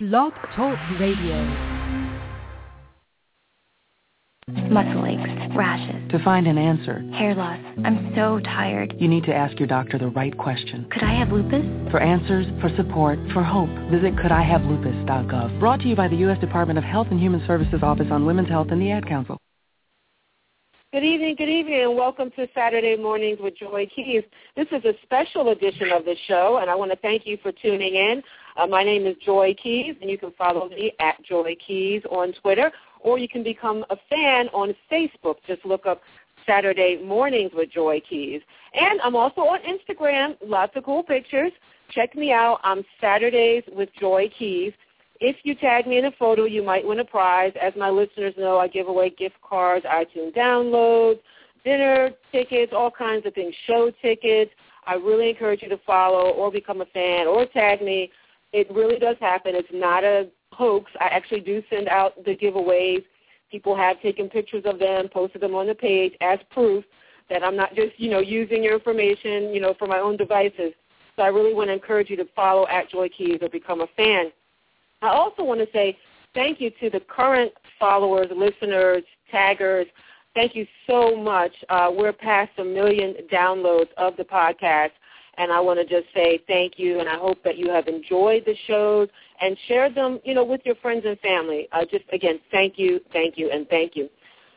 Blog 0.00 0.32
Talk 0.54 0.78
Radio 1.00 1.42
muscle 4.70 5.04
aches, 5.06 5.56
rashes. 5.56 6.08
To 6.12 6.22
find 6.22 6.46
an 6.46 6.56
answer. 6.56 7.00
Hair 7.14 7.34
loss. 7.34 7.58
I'm 7.84 8.12
so 8.14 8.38
tired. 8.44 8.94
You 8.96 9.08
need 9.08 9.24
to 9.24 9.34
ask 9.34 9.58
your 9.58 9.66
doctor 9.66 9.98
the 9.98 10.06
right 10.06 10.38
question. 10.38 10.86
Could 10.92 11.02
I 11.02 11.18
have 11.18 11.32
lupus? 11.32 11.66
For 11.90 11.98
answers, 11.98 12.46
for 12.60 12.68
support, 12.76 13.18
for 13.32 13.42
hope, 13.42 13.70
visit 13.90 14.14
couldihavelupus.gov. 14.14 15.58
Brought 15.58 15.80
to 15.80 15.88
you 15.88 15.96
by 15.96 16.06
the 16.06 16.16
U.S. 16.16 16.38
Department 16.38 16.78
of 16.78 16.84
Health 16.84 17.08
and 17.10 17.18
Human 17.18 17.44
Services 17.44 17.80
Office 17.82 18.06
on 18.12 18.24
Women's 18.24 18.48
Health 18.48 18.68
and 18.70 18.80
the 18.80 18.92
Ad 18.92 19.04
Council. 19.08 19.36
Good 20.90 21.04
evening, 21.04 21.34
good 21.36 21.50
evening, 21.50 21.82
and 21.82 21.96
welcome 21.96 22.30
to 22.30 22.48
Saturday 22.54 22.96
Mornings 22.96 23.38
with 23.42 23.58
Joy 23.58 23.86
Keys. 23.94 24.22
This 24.56 24.68
is 24.72 24.82
a 24.86 24.94
special 25.02 25.50
edition 25.50 25.92
of 25.92 26.06
the 26.06 26.16
show, 26.26 26.60
and 26.62 26.70
I 26.70 26.74
want 26.74 26.90
to 26.92 26.96
thank 26.96 27.26
you 27.26 27.36
for 27.42 27.52
tuning 27.52 27.94
in. 27.94 28.22
Uh, 28.58 28.66
my 28.66 28.82
name 28.82 29.06
is 29.06 29.16
Joy 29.24 29.54
Keys, 29.62 29.94
and 30.00 30.10
you 30.10 30.18
can 30.18 30.32
follow 30.32 30.68
me 30.68 30.92
at 31.00 31.22
Joy 31.24 31.56
Keys 31.64 32.02
on 32.10 32.34
Twitter 32.42 32.70
or 33.00 33.18
you 33.18 33.28
can 33.28 33.42
become 33.42 33.84
a 33.90 33.96
fan 34.08 34.48
on 34.48 34.74
Facebook. 34.90 35.36
Just 35.46 35.64
look 35.64 35.86
up 35.86 36.00
Saturday 36.46 37.00
Mornings 37.02 37.52
with 37.54 37.70
Joy 37.70 38.00
Keys. 38.08 38.40
And 38.74 39.00
I'm 39.02 39.16
also 39.16 39.42
on 39.42 39.60
Instagram, 39.60 40.36
lots 40.44 40.72
of 40.76 40.84
cool 40.84 41.02
pictures. 41.02 41.52
Check 41.90 42.14
me 42.14 42.32
out. 42.32 42.60
I'm 42.64 42.84
Saturdays 43.00 43.64
with 43.72 43.88
Joy 43.98 44.30
Keys. 44.38 44.72
If 45.20 45.36
you 45.42 45.54
tag 45.54 45.86
me 45.86 45.98
in 45.98 46.06
a 46.06 46.12
photo, 46.12 46.44
you 46.44 46.62
might 46.62 46.86
win 46.86 47.00
a 47.00 47.04
prize. 47.04 47.52
As 47.60 47.72
my 47.76 47.90
listeners 47.90 48.34
know, 48.38 48.58
I 48.58 48.68
give 48.68 48.88
away 48.88 49.10
gift 49.10 49.36
cards, 49.42 49.84
iTunes 49.84 50.34
downloads, 50.36 51.18
dinner 51.64 52.10
tickets, 52.30 52.72
all 52.74 52.90
kinds 52.90 53.26
of 53.26 53.34
things, 53.34 53.54
show 53.66 53.90
tickets. 54.00 54.52
I 54.86 54.94
really 54.94 55.30
encourage 55.30 55.62
you 55.62 55.68
to 55.70 55.80
follow 55.86 56.30
or 56.30 56.52
become 56.52 56.80
a 56.80 56.86
fan 56.86 57.26
or 57.26 57.46
tag 57.46 57.82
me. 57.82 58.10
It 58.52 58.70
really 58.70 58.98
does 58.98 59.16
happen. 59.20 59.54
It's 59.54 59.68
not 59.72 60.04
a 60.04 60.28
hoax. 60.52 60.90
I 61.00 61.06
actually 61.06 61.40
do 61.40 61.62
send 61.70 61.88
out 61.88 62.24
the 62.24 62.36
giveaways. 62.36 63.04
People 63.50 63.76
have 63.76 64.00
taken 64.00 64.28
pictures 64.28 64.64
of 64.66 64.78
them, 64.78 65.08
posted 65.08 65.42
them 65.42 65.54
on 65.54 65.66
the 65.66 65.74
page 65.74 66.14
as 66.20 66.38
proof 66.50 66.84
that 67.30 67.42
I'm 67.42 67.56
not 67.56 67.74
just, 67.74 67.98
you 67.98 68.10
know, 68.10 68.20
using 68.20 68.62
your 68.62 68.74
information, 68.74 69.52
you 69.52 69.60
know, 69.60 69.74
for 69.78 69.86
my 69.86 69.98
own 69.98 70.16
devices. 70.16 70.72
So 71.16 71.22
I 71.22 71.28
really 71.28 71.52
want 71.52 71.68
to 71.68 71.74
encourage 71.74 72.10
you 72.10 72.16
to 72.16 72.26
follow 72.36 72.66
at 72.68 72.90
Joy 72.90 73.08
Keys 73.08 73.38
or 73.42 73.48
become 73.48 73.80
a 73.80 73.86
fan. 73.96 74.30
I 75.02 75.08
also 75.08 75.44
want 75.44 75.60
to 75.60 75.66
say 75.72 75.98
thank 76.34 76.60
you 76.60 76.70
to 76.80 76.90
the 76.90 77.00
current 77.00 77.52
followers, 77.78 78.28
listeners, 78.34 79.02
taggers. 79.30 79.86
Thank 80.34 80.54
you 80.54 80.66
so 80.86 81.16
much. 81.16 81.52
Uh, 81.68 81.90
we're 81.92 82.12
past 82.12 82.52
a 82.58 82.64
million 82.64 83.14
downloads 83.32 83.88
of 83.96 84.16
the 84.16 84.24
podcast. 84.24 84.90
And 85.38 85.52
I 85.52 85.60
want 85.60 85.78
to 85.78 85.86
just 85.86 86.12
say 86.14 86.42
thank 86.46 86.78
you, 86.78 87.00
and 87.00 87.08
I 87.08 87.16
hope 87.16 87.42
that 87.44 87.56
you 87.56 87.70
have 87.70 87.86
enjoyed 87.86 88.44
the 88.44 88.56
shows 88.66 89.08
and 89.40 89.56
shared 89.68 89.94
them, 89.94 90.18
you 90.24 90.34
know, 90.34 90.44
with 90.44 90.60
your 90.64 90.74
friends 90.76 91.04
and 91.06 91.18
family. 91.20 91.68
Uh, 91.72 91.84
just 91.88 92.04
again, 92.12 92.40
thank 92.50 92.78
you, 92.78 93.00
thank 93.12 93.38
you, 93.38 93.50
and 93.50 93.68
thank 93.68 93.94
you. 93.94 94.08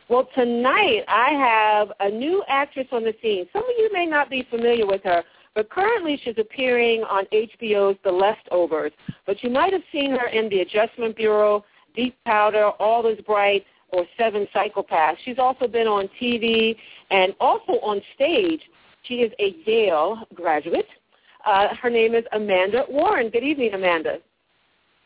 Well, 0.09 0.27
tonight 0.35 1.03
I 1.07 1.29
have 1.29 1.91
a 2.01 2.09
new 2.09 2.43
actress 2.49 2.87
on 2.91 3.03
the 3.03 3.13
scene. 3.21 3.45
Some 3.53 3.63
of 3.63 3.69
you 3.77 3.89
may 3.93 4.05
not 4.05 4.29
be 4.29 4.45
familiar 4.49 4.85
with 4.85 5.01
her, 5.03 5.23
but 5.55 5.69
currently 5.69 6.19
she's 6.23 6.37
appearing 6.37 7.03
on 7.03 7.25
HBO's 7.31 7.97
The 8.03 8.11
Leftovers. 8.11 8.91
But 9.25 9.43
you 9.43 9.49
might 9.49 9.71
have 9.73 9.83
seen 9.91 10.11
her 10.11 10.27
in 10.27 10.49
The 10.49 10.61
Adjustment 10.61 11.15
Bureau, 11.15 11.63
Deep 11.95 12.15
Powder, 12.25 12.71
All 12.79 13.05
Is 13.07 13.19
Bright, 13.21 13.65
or 13.89 14.05
Seven 14.17 14.47
Psychopaths. 14.55 15.17
She's 15.23 15.39
also 15.39 15.67
been 15.67 15.87
on 15.87 16.09
TV 16.21 16.75
and 17.09 17.33
also 17.39 17.73
on 17.81 18.01
stage. 18.15 18.61
She 19.03 19.15
is 19.15 19.31
a 19.39 19.55
Yale 19.65 20.25
graduate. 20.33 20.87
Uh, 21.45 21.69
her 21.81 21.89
name 21.89 22.13
is 22.13 22.23
Amanda 22.33 22.85
Warren. 22.89 23.29
Good 23.29 23.43
evening, 23.43 23.73
Amanda. 23.73 24.19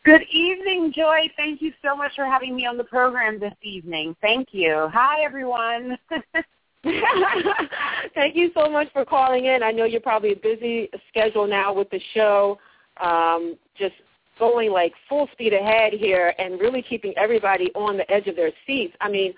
Good 0.03 0.23
evening, 0.31 0.93
Joy. 0.95 1.31
Thank 1.35 1.61
you 1.61 1.71
so 1.83 1.95
much 1.95 2.11
for 2.15 2.25
having 2.25 2.55
me 2.55 2.65
on 2.65 2.77
the 2.77 2.83
program 2.83 3.39
this 3.39 3.55
evening. 3.63 4.15
Thank 4.21 4.49
you. 4.51 4.87
Hi, 4.93 5.23
everyone. 5.23 5.97
Thank 8.13 8.35
you 8.35 8.51
so 8.53 8.69
much 8.69 8.87
for 8.93 9.03
calling 9.05 9.45
in. 9.45 9.63
I 9.63 9.71
know 9.71 9.85
you're 9.85 10.01
probably 10.01 10.33
a 10.33 10.35
busy 10.35 10.89
schedule 11.09 11.47
now 11.47 11.73
with 11.73 11.89
the 11.89 11.99
show, 12.13 12.59
um, 13.01 13.57
just 13.77 13.95
going 14.37 14.71
like 14.71 14.93
full 15.09 15.27
speed 15.31 15.53
ahead 15.53 15.93
here 15.93 16.33
and 16.37 16.59
really 16.59 16.83
keeping 16.83 17.13
everybody 17.17 17.71
on 17.73 17.97
the 17.97 18.09
edge 18.11 18.27
of 18.27 18.35
their 18.35 18.51
seats. 18.67 18.93
I 19.01 19.09
mean, 19.09 19.33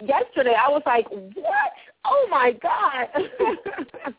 yesterday 0.00 0.54
I 0.54 0.70
was 0.70 0.82
like, 0.86 1.08
what? 1.10 1.72
Oh 2.06 2.28
my 2.30 2.52
God. 2.52 3.08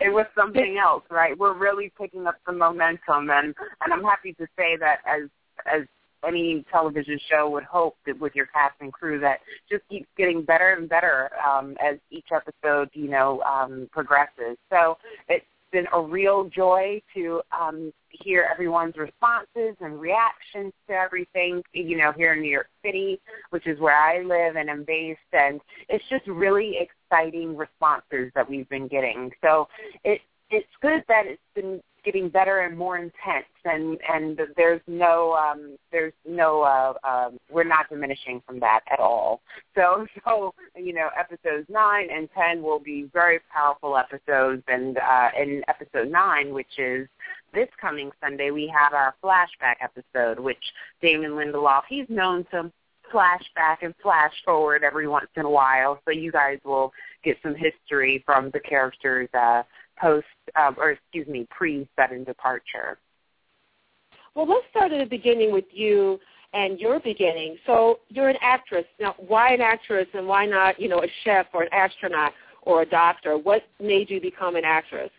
it 0.00 0.12
was 0.12 0.26
something 0.36 0.76
else, 0.78 1.04
right? 1.10 1.36
We're 1.38 1.54
really 1.54 1.92
picking 1.98 2.26
up 2.26 2.36
the 2.46 2.52
momentum 2.52 3.30
and 3.30 3.54
and 3.80 3.92
I'm 3.92 4.02
happy 4.02 4.34
to 4.34 4.46
say 4.56 4.76
that 4.76 4.98
as 5.06 5.28
as 5.66 5.82
any 6.26 6.64
television 6.70 7.18
show 7.30 7.50
would 7.50 7.64
hope 7.64 7.96
that 8.06 8.18
with 8.18 8.34
your 8.34 8.46
cast 8.46 8.74
and 8.80 8.92
crew 8.92 9.20
that 9.20 9.40
just 9.70 9.82
keeps 9.88 10.06
getting 10.16 10.42
better 10.42 10.74
and 10.74 10.88
better 10.88 11.30
um, 11.46 11.76
as 11.84 11.98
each 12.10 12.26
episode, 12.34 12.88
you 12.94 13.08
know, 13.08 13.42
um, 13.42 13.88
progresses. 13.92 14.56
So 14.70 14.96
it's 15.28 15.44
been 15.74 15.88
a 15.92 16.00
real 16.00 16.44
joy 16.44 17.02
to 17.12 17.42
um, 17.52 17.92
hear 18.08 18.48
everyone's 18.50 18.96
responses 18.96 19.76
and 19.80 20.00
reactions 20.00 20.72
to 20.88 20.94
everything, 20.94 21.62
you 21.72 21.98
know, 21.98 22.12
here 22.16 22.32
in 22.32 22.40
New 22.40 22.50
York 22.50 22.68
City, 22.84 23.20
which 23.50 23.66
is 23.66 23.78
where 23.80 23.96
I 23.96 24.22
live 24.22 24.54
and 24.54 24.70
am 24.70 24.84
based. 24.84 25.18
And 25.32 25.60
it's 25.88 26.04
just 26.08 26.24
really 26.28 26.78
exciting 26.78 27.56
responses 27.56 28.30
that 28.36 28.48
we've 28.48 28.68
been 28.68 28.86
getting. 28.86 29.32
So 29.42 29.66
it, 30.04 30.20
it's 30.50 30.66
good 30.80 31.02
that 31.08 31.26
it's 31.26 31.40
been 31.54 31.80
getting 32.04 32.28
better 32.28 32.60
and 32.60 32.76
more 32.76 32.98
intense 32.98 33.46
and 33.64 33.98
and 34.12 34.38
there's 34.56 34.80
no 34.86 35.32
um 35.32 35.76
there's 35.90 36.12
no 36.28 36.62
uh 36.62 36.92
um 37.08 37.38
we're 37.50 37.64
not 37.64 37.88
diminishing 37.88 38.42
from 38.46 38.60
that 38.60 38.80
at 38.92 39.00
all. 39.00 39.40
So 39.74 40.06
so 40.24 40.54
you 40.76 40.92
know 40.92 41.08
episodes 41.18 41.66
nine 41.68 42.08
and 42.14 42.28
ten 42.36 42.62
will 42.62 42.78
be 42.78 43.08
very 43.12 43.40
powerful 43.52 43.96
episodes 43.96 44.62
and 44.68 44.98
uh 44.98 45.28
in 45.40 45.62
episode 45.68 46.10
nine 46.10 46.52
which 46.52 46.78
is 46.78 47.08
this 47.52 47.68
coming 47.80 48.10
sunday 48.20 48.50
we 48.50 48.66
have 48.66 48.92
our 48.92 49.14
flashback 49.22 49.76
episode 49.80 50.40
which 50.40 50.58
damon 51.00 51.32
lindelof 51.32 51.82
he's 51.88 52.06
known 52.08 52.44
to 52.50 52.70
flashback 53.12 53.76
and 53.82 53.94
flash 54.02 54.32
forward 54.44 54.82
every 54.82 55.06
once 55.06 55.28
in 55.36 55.44
a 55.44 55.50
while 55.50 56.00
so 56.04 56.10
you 56.10 56.32
guys 56.32 56.58
will 56.64 56.92
get 57.22 57.36
some 57.42 57.54
history 57.54 58.22
from 58.26 58.50
the 58.52 58.60
characters 58.60 59.28
uh 59.34 59.62
post, 60.00 60.26
um, 60.56 60.76
or 60.78 60.92
excuse 60.92 61.26
me, 61.26 61.46
pre-sudden 61.50 62.24
departure? 62.24 62.98
Well, 64.34 64.48
let's 64.48 64.66
start 64.70 64.92
at 64.92 64.98
the 64.98 65.04
beginning 65.04 65.52
with 65.52 65.66
you 65.70 66.18
and 66.52 66.78
your 66.78 67.00
beginning. 67.00 67.56
So 67.66 68.00
you're 68.08 68.28
an 68.28 68.36
actress. 68.40 68.84
Now, 69.00 69.14
why 69.18 69.52
an 69.52 69.60
actress 69.60 70.06
and 70.14 70.26
why 70.26 70.46
not, 70.46 70.80
you 70.80 70.88
know, 70.88 71.02
a 71.02 71.08
chef 71.24 71.46
or 71.52 71.62
an 71.64 71.68
astronaut 71.72 72.32
or 72.62 72.82
a 72.82 72.86
doctor? 72.86 73.36
What 73.36 73.62
made 73.80 74.10
you 74.10 74.20
become 74.20 74.56
an 74.56 74.64
actress? 74.64 75.10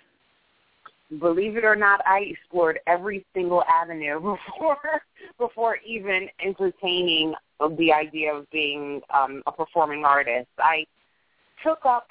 Believe 1.19 1.55
it 1.55 1.63
or 1.63 1.75
not, 1.75 2.01
I 2.05 2.21
explored 2.21 2.79
every 2.87 3.25
single 3.33 3.63
avenue 3.63 4.15
before 4.55 5.01
before 5.37 5.77
even 5.85 6.27
entertaining 6.43 7.33
the 7.77 7.93
idea 7.93 8.33
of 8.33 8.49
being 8.49 9.01
um, 9.13 9.43
a 9.45 9.51
performing 9.51 10.03
artist. 10.03 10.49
I 10.57 10.85
took 11.63 11.79
up 11.85 12.07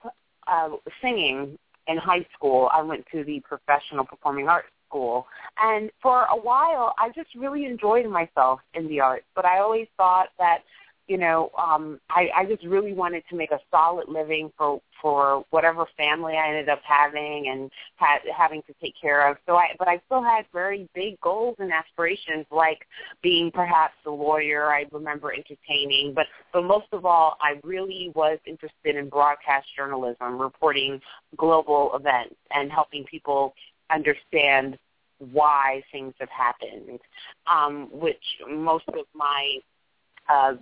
uh, 0.46 0.70
singing 1.02 1.58
in 1.86 1.96
high 1.98 2.26
school, 2.34 2.68
I 2.72 2.82
went 2.82 3.04
to 3.12 3.24
the 3.24 3.40
professional 3.40 4.04
performing 4.04 4.48
arts 4.48 4.68
school. 4.94 5.26
And 5.60 5.90
for 6.00 6.22
a 6.24 6.36
while, 6.36 6.94
I 6.98 7.08
just 7.14 7.34
really 7.36 7.64
enjoyed 7.64 8.06
myself 8.06 8.60
in 8.74 8.88
the 8.88 9.00
arts. 9.00 9.24
But 9.34 9.44
I 9.44 9.58
always 9.58 9.88
thought 9.96 10.28
that 10.38 10.58
you 11.06 11.18
know, 11.18 11.50
um, 11.58 12.00
I, 12.08 12.28
I 12.34 12.44
just 12.46 12.64
really 12.64 12.94
wanted 12.94 13.24
to 13.28 13.36
make 13.36 13.50
a 13.50 13.60
solid 13.70 14.08
living 14.08 14.50
for 14.56 14.80
for 15.02 15.44
whatever 15.50 15.86
family 15.98 16.34
I 16.34 16.48
ended 16.48 16.70
up 16.70 16.80
having 16.82 17.48
and 17.48 17.70
had, 17.96 18.20
having 18.34 18.62
to 18.62 18.74
take 18.80 18.94
care 18.98 19.28
of. 19.28 19.36
So 19.46 19.56
I, 19.56 19.74
but 19.78 19.86
I 19.86 20.00
still 20.06 20.22
had 20.22 20.46
very 20.50 20.88
big 20.94 21.20
goals 21.20 21.56
and 21.58 21.70
aspirations, 21.70 22.46
like 22.50 22.86
being 23.22 23.50
perhaps 23.50 23.94
a 24.06 24.10
lawyer. 24.10 24.72
I 24.72 24.86
remember 24.92 25.32
entertaining, 25.32 26.14
but 26.14 26.26
but 26.54 26.62
most 26.62 26.86
of 26.92 27.04
all, 27.04 27.36
I 27.42 27.60
really 27.62 28.10
was 28.14 28.38
interested 28.46 28.96
in 28.96 29.10
broadcast 29.10 29.66
journalism, 29.76 30.40
reporting 30.40 31.02
global 31.36 31.90
events 31.94 32.36
and 32.50 32.72
helping 32.72 33.04
people 33.04 33.54
understand 33.90 34.78
why 35.18 35.82
things 35.92 36.14
have 36.18 36.30
happened, 36.30 36.98
um, 37.46 37.88
which 37.92 38.22
most 38.48 38.88
of 38.88 39.06
my 39.14 39.58
uh, 40.28 40.54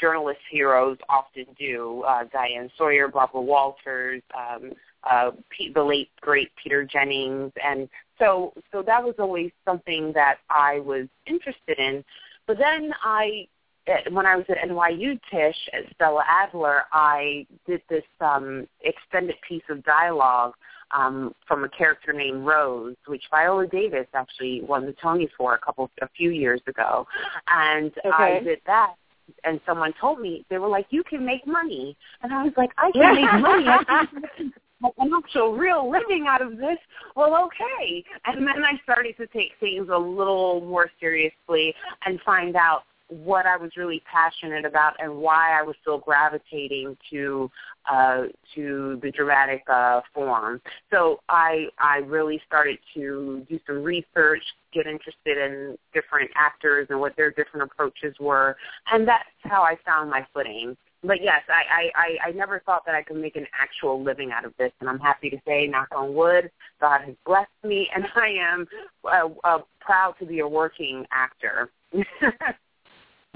journalist 0.00 0.40
heroes 0.50 0.98
often 1.08 1.46
do. 1.58 2.02
Uh, 2.06 2.24
Diane 2.32 2.70
Sawyer, 2.76 3.08
Barbara 3.08 3.40
Walters, 3.40 4.22
um, 4.36 4.72
uh, 5.08 5.30
P- 5.50 5.72
the 5.72 5.82
late 5.82 6.10
great 6.20 6.50
Peter 6.62 6.84
Jennings, 6.84 7.52
and 7.62 7.88
so 8.18 8.52
so 8.72 8.82
that 8.82 9.02
was 9.02 9.14
always 9.18 9.50
something 9.64 10.12
that 10.14 10.36
I 10.50 10.80
was 10.80 11.06
interested 11.26 11.78
in. 11.78 12.04
But 12.46 12.58
then 12.58 12.92
I, 13.04 13.46
eh, 13.86 14.08
when 14.10 14.26
I 14.26 14.36
was 14.36 14.44
at 14.48 14.58
NYU 14.68 15.18
Tisch 15.30 15.68
at 15.72 15.92
Stella 15.94 16.24
Adler, 16.28 16.82
I 16.92 17.46
did 17.66 17.82
this 17.88 18.04
um, 18.20 18.66
extended 18.82 19.36
piece 19.46 19.62
of 19.68 19.84
dialogue 19.84 20.54
um, 20.92 21.34
from 21.46 21.64
a 21.64 21.68
character 21.68 22.12
named 22.12 22.46
Rose, 22.46 22.96
which 23.06 23.24
Viola 23.30 23.66
Davis 23.66 24.06
actually 24.14 24.62
won 24.62 24.86
the 24.86 24.94
Tony 25.02 25.28
for 25.36 25.54
a 25.54 25.58
couple, 25.58 25.90
a 26.00 26.08
few 26.16 26.30
years 26.30 26.60
ago, 26.66 27.06
and 27.48 27.92
okay. 28.04 28.38
I 28.38 28.40
did 28.40 28.60
that 28.66 28.94
and 29.44 29.60
someone 29.66 29.92
told 30.00 30.20
me 30.20 30.44
they 30.50 30.58
were 30.58 30.68
like, 30.68 30.86
"You 30.90 31.02
can 31.04 31.24
make 31.24 31.46
money," 31.46 31.96
and 32.22 32.32
I 32.32 32.44
was 32.44 32.52
like, 32.56 32.70
"I 32.78 32.90
can 32.92 33.14
make 33.14 33.32
money. 33.40 33.66
I 33.66 34.06
can 34.06 34.52
make 34.82 34.92
an 34.98 35.12
actual 35.16 35.52
real 35.52 35.90
living 35.90 36.26
out 36.28 36.42
of 36.42 36.56
this." 36.56 36.78
Well, 37.14 37.34
okay. 37.46 38.04
And 38.24 38.46
then 38.46 38.64
I 38.64 38.78
started 38.82 39.16
to 39.18 39.26
take 39.28 39.52
things 39.60 39.88
a 39.92 39.98
little 39.98 40.60
more 40.60 40.90
seriously 41.00 41.74
and 42.04 42.20
find 42.22 42.56
out 42.56 42.82
what 43.08 43.46
I 43.46 43.56
was 43.56 43.70
really 43.76 44.02
passionate 44.10 44.64
about 44.64 44.94
and 44.98 45.16
why 45.16 45.58
I 45.58 45.62
was 45.62 45.76
still 45.80 45.98
gravitating 45.98 46.96
to 47.10 47.50
uh, 47.90 48.22
to 48.54 48.98
the 49.02 49.12
dramatic 49.12 49.62
uh, 49.72 50.00
form. 50.12 50.60
So 50.90 51.20
I 51.28 51.66
I 51.78 51.98
really 51.98 52.40
started 52.46 52.78
to 52.94 53.46
do 53.48 53.60
some 53.66 53.82
research, 53.82 54.42
get 54.72 54.86
interested 54.86 55.38
in 55.38 55.76
different 55.94 56.30
actors 56.36 56.88
and 56.90 57.00
what 57.00 57.16
their 57.16 57.30
different 57.30 57.70
approaches 57.70 58.14
were, 58.18 58.56
and 58.90 59.06
that's 59.06 59.24
how 59.44 59.62
I 59.62 59.76
found 59.84 60.10
my 60.10 60.26
footing. 60.34 60.76
But 61.04 61.22
yes, 61.22 61.42
I, 61.48 61.90
I, 61.94 62.28
I 62.28 62.32
never 62.32 62.60
thought 62.66 62.84
that 62.86 62.96
I 62.96 63.02
could 63.02 63.18
make 63.18 63.36
an 63.36 63.46
actual 63.56 64.02
living 64.02 64.32
out 64.32 64.44
of 64.44 64.54
this, 64.58 64.72
and 64.80 64.88
I'm 64.88 64.98
happy 64.98 65.30
to 65.30 65.36
say, 65.46 65.68
knock 65.68 65.88
on 65.94 66.14
wood, 66.14 66.50
God 66.80 67.02
has 67.02 67.14
blessed 67.24 67.50
me, 67.62 67.88
and 67.94 68.06
I 68.16 68.28
am 68.28 68.66
uh, 69.04 69.28
uh, 69.44 69.58
proud 69.78 70.14
to 70.18 70.26
be 70.26 70.40
a 70.40 70.48
working 70.48 71.04
actor. 71.12 71.70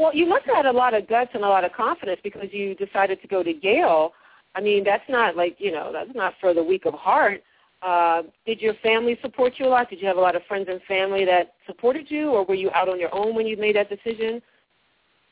Well, 0.00 0.14
you 0.14 0.26
must 0.26 0.46
have 0.46 0.56
had 0.56 0.64
a 0.66 0.72
lot 0.72 0.94
of 0.94 1.06
guts 1.06 1.32
and 1.34 1.44
a 1.44 1.48
lot 1.48 1.62
of 1.62 1.74
confidence 1.74 2.20
because 2.24 2.48
you 2.52 2.74
decided 2.74 3.20
to 3.20 3.28
go 3.28 3.42
to 3.42 3.52
Yale. 3.62 4.14
I 4.54 4.62
mean, 4.62 4.82
that's 4.82 5.06
not 5.10 5.36
like 5.36 5.56
you 5.58 5.70
know, 5.70 5.90
that's 5.92 6.14
not 6.14 6.32
for 6.40 6.54
the 6.54 6.64
weak 6.64 6.86
of 6.86 6.94
heart. 6.94 7.42
Uh, 7.82 8.22
did 8.46 8.62
your 8.62 8.72
family 8.82 9.18
support 9.20 9.52
you 9.58 9.66
a 9.66 9.68
lot? 9.68 9.90
Did 9.90 10.00
you 10.00 10.08
have 10.08 10.16
a 10.16 10.20
lot 10.20 10.36
of 10.36 10.42
friends 10.48 10.68
and 10.70 10.80
family 10.88 11.26
that 11.26 11.52
supported 11.66 12.10
you, 12.10 12.30
or 12.30 12.46
were 12.46 12.54
you 12.54 12.70
out 12.70 12.88
on 12.88 12.98
your 12.98 13.14
own 13.14 13.34
when 13.34 13.46
you 13.46 13.58
made 13.58 13.76
that 13.76 13.90
decision? 13.90 14.40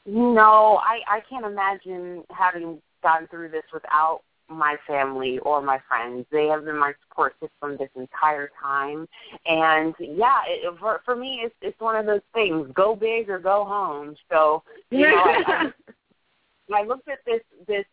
No, 0.05 0.79
I 0.83 1.01
I 1.09 1.21
can't 1.31 1.47
imagine 1.47 2.25
having 2.29 2.83
gone 3.03 3.27
through 3.31 3.49
this 3.49 3.65
without 3.73 4.21
my 4.49 4.77
family 4.87 5.39
or 5.41 5.61
my 5.63 5.79
friends. 5.87 6.27
They 6.31 6.47
have 6.47 6.65
been 6.65 6.79
my 6.79 6.93
support 7.09 7.35
system 7.41 7.77
this 7.79 7.91
entire 7.95 8.51
time. 8.61 9.07
And 9.47 9.95
yeah, 9.99 10.41
it, 10.47 10.79
for 10.79 11.01
for 11.05 11.17
me, 11.17 11.41
it's 11.45 11.55
it's 11.61 11.81
one 11.81 11.97
of 11.97 12.07
those 12.07 12.23
things: 12.35 12.69
go 12.75 12.95
big 12.95 13.29
or 13.29 13.39
go 13.39 13.65
home. 13.65 14.17
So 14.31 14.63
you 14.91 15.09
know, 15.09 15.17
I, 15.17 15.43
I, 16.73 16.81
I 16.81 16.85
looked 16.85 17.09
at 17.09 17.19
this 17.27 17.43
this 17.67 17.85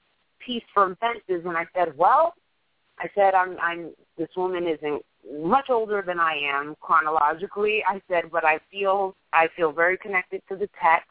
piece 0.45 0.63
from 0.73 0.95
Fences, 0.97 1.45
and 1.45 1.57
I 1.57 1.65
said, 1.75 1.97
well, 1.97 2.33
I 2.99 3.07
said 3.15 3.33
I'm 3.33 3.57
I'm 3.59 3.91
this 4.17 4.29
woman 4.35 4.67
isn't 4.67 5.03
much 5.41 5.69
older 5.69 6.03
than 6.05 6.19
I 6.19 6.35
am 6.35 6.75
chronologically. 6.79 7.83
I 7.87 8.01
said, 8.07 8.25
but 8.31 8.45
I 8.45 8.59
feel 8.71 9.15
I 9.33 9.47
feel 9.55 9.71
very 9.71 9.97
connected 9.97 10.41
to 10.49 10.55
the 10.55 10.69
text. 10.81 11.09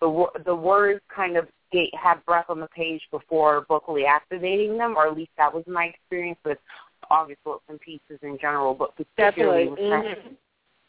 The 0.00 0.26
the 0.44 0.54
words 0.54 1.00
kind 1.14 1.36
of 1.36 1.48
get, 1.72 1.94
have 1.94 2.24
breath 2.24 2.46
on 2.48 2.60
the 2.60 2.68
page 2.68 3.02
before 3.10 3.64
vocally 3.68 4.04
activating 4.06 4.78
them, 4.78 4.96
or 4.96 5.06
at 5.06 5.16
least 5.16 5.30
that 5.36 5.52
was 5.52 5.64
my 5.66 5.86
experience 5.86 6.38
with 6.44 6.58
August 7.10 7.40
Wilson 7.44 7.78
pieces 7.78 8.18
in 8.22 8.38
general, 8.40 8.74
but 8.74 8.94
particularly 8.96 9.66
Definitely. 9.66 10.04
with 10.04 10.38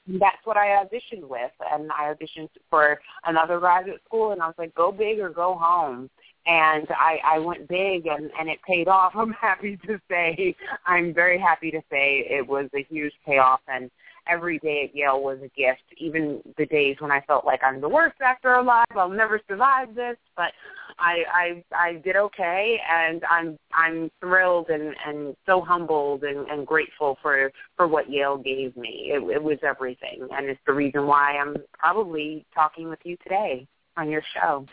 Mm-hmm. 0.10 0.18
that's 0.18 0.44
what 0.46 0.58
I 0.58 0.84
auditioned 0.84 1.28
with, 1.28 1.52
and 1.72 1.92
I 1.92 2.14
auditioned 2.14 2.50
for 2.70 3.00
another 3.26 3.60
graduate 3.60 4.02
school, 4.06 4.32
and 4.32 4.42
I 4.42 4.48
was 4.48 4.56
like, 4.58 4.74
go 4.74 4.92
big 4.92 5.20
or 5.20 5.30
go 5.30 5.56
home. 5.60 6.10
And 6.48 6.88
I, 6.90 7.20
I 7.24 7.40
went 7.40 7.68
big, 7.68 8.08
and, 8.08 8.32
and 8.40 8.50
it 8.50 8.60
paid 8.66 8.88
off. 8.88 9.12
I'm 9.16 9.34
happy 9.34 9.78
to 9.86 10.00
say, 10.10 10.56
I'm 10.86 11.14
very 11.14 11.38
happy 11.38 11.70
to 11.72 11.82
say 11.92 12.26
it 12.30 12.48
was 12.48 12.70
a 12.76 12.84
huge 12.90 13.14
payoff, 13.26 13.60
and 13.68 13.92
every 14.30 14.60
day 14.60 14.86
at 14.86 14.96
Yale 14.96 15.22
was 15.22 15.40
a 15.40 15.50
gift. 15.60 15.84
Even 15.98 16.42
the 16.58 16.66
days 16.66 16.98
when 17.00 17.12
I 17.12 17.22
felt 17.22 17.46
like 17.46 17.62
I'm 17.64 17.82
the 17.82 17.90
worst 17.90 18.18
actor 18.22 18.54
alive, 18.54 18.86
I'll 18.96 19.10
never 19.10 19.42
survive 19.48 19.96
this, 19.96 20.18
but 20.36 20.52
I 20.98 21.24
I 21.34 21.64
I 21.76 21.94
did 22.04 22.16
okay, 22.16 22.80
and 22.90 23.24
I'm 23.30 23.58
I'm 23.74 24.12
thrilled 24.20 24.70
and 24.70 24.96
and 25.06 25.36
so 25.46 25.62
humbled 25.62 26.24
and, 26.24 26.48
and 26.50 26.68
grateful 26.68 27.18
for 27.22 27.52
for 27.76 27.88
what 27.88 28.10
Yale 28.10 28.38
gave 28.38 28.76
me. 28.78 29.12
It, 29.14 29.24
it 29.30 29.42
was 29.42 29.58
everything, 29.64 30.28
and 30.32 30.48
it's 30.48 30.62
the 30.66 30.74
reason 30.74 31.08
why 31.08 31.38
I'm 31.38 31.56
probably 31.78 32.46
talking 32.54 32.90
with 32.90 33.00
you 33.04 33.18
today 33.24 33.68
on 33.98 34.10
your 34.10 34.24
show. 34.34 34.66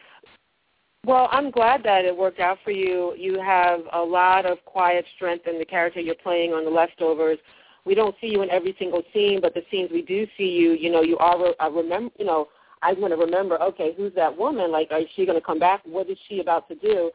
Well, 1.06 1.29
I'm 1.31 1.53
glad 1.53 1.85
that 1.85 2.05
it 2.05 2.17
worked 2.17 2.41
out 2.41 2.58
for 2.64 2.73
you. 2.73 3.14
You 3.17 3.41
have 3.41 3.81
a 3.93 4.00
lot 4.00 4.44
of 4.44 4.58
quiet 4.64 5.05
strength 5.14 5.47
in 5.47 5.56
the 5.56 5.64
character 5.64 6.00
you're 6.00 6.17
playing 6.17 6.53
on 6.53 6.64
The 6.64 6.70
Leftovers. 6.70 7.38
We 7.86 7.94
don't 7.94 8.14
see 8.20 8.26
you 8.26 8.42
in 8.42 8.50
every 8.50 8.74
single 8.78 9.02
scene, 9.14 9.40
but 9.40 9.54
the 9.54 9.62
scenes 9.70 9.90
we 9.92 10.02
do 10.02 10.26
see 10.36 10.48
you, 10.48 10.72
you 10.72 10.90
know, 10.90 11.02
you 11.02 11.16
are. 11.18 11.54
I 11.60 11.68
remember, 11.68 12.12
you 12.18 12.26
know, 12.26 12.48
I 12.82 12.92
want 12.92 13.12
to 13.12 13.16
remember. 13.16 13.62
Okay, 13.62 13.94
who's 13.96 14.12
that 14.14 14.36
woman? 14.36 14.72
Like, 14.72 14.88
is 14.90 15.06
she 15.14 15.24
going 15.24 15.38
to 15.38 15.44
come 15.44 15.60
back? 15.60 15.82
What 15.84 16.10
is 16.10 16.18
she 16.28 16.40
about 16.40 16.68
to 16.68 16.74
do? 16.74 17.10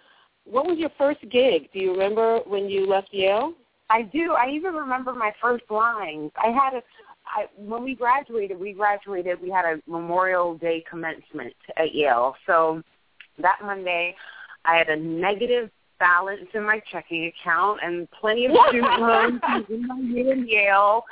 What 0.46 0.66
was 0.66 0.78
your 0.80 0.90
first 0.98 1.20
gig? 1.30 1.70
Do 1.74 1.80
you 1.80 1.92
remember 1.92 2.40
when 2.48 2.70
you 2.70 2.88
left 2.88 3.10
Yale? 3.12 3.54
I 3.90 4.04
do. 4.04 4.34
I 4.34 4.50
even 4.52 4.74
remember 4.74 5.14
my 5.14 5.34
first 5.42 5.66
lines. 5.70 6.32
I 6.42 6.48
had 6.48 6.74
a 6.74 6.82
I, 7.28 7.46
when 7.56 7.84
we 7.84 7.96
graduated, 7.96 8.60
we 8.60 8.74
graduated. 8.74 9.42
We 9.42 9.50
had 9.50 9.66
a 9.66 9.82
Memorial 9.90 10.58
Day 10.58 10.84
commencement 10.90 11.54
at 11.78 11.94
Yale. 11.94 12.36
So 12.46 12.82
that 13.40 13.60
Monday, 13.64 14.16
I 14.66 14.76
had 14.78 14.90
a 14.90 14.96
negative 14.96 15.70
balance 16.02 16.50
in 16.56 16.64
my 16.64 16.82
checking 16.92 17.26
account 17.26 17.80
and 17.84 18.10
plenty 18.10 18.48
of 18.48 18.54
student 18.68 19.00
loans. 19.00 19.40
In 19.70 19.88
my 19.88 20.00
year 20.00 20.34
in 20.34 20.48
Yale 20.48 21.04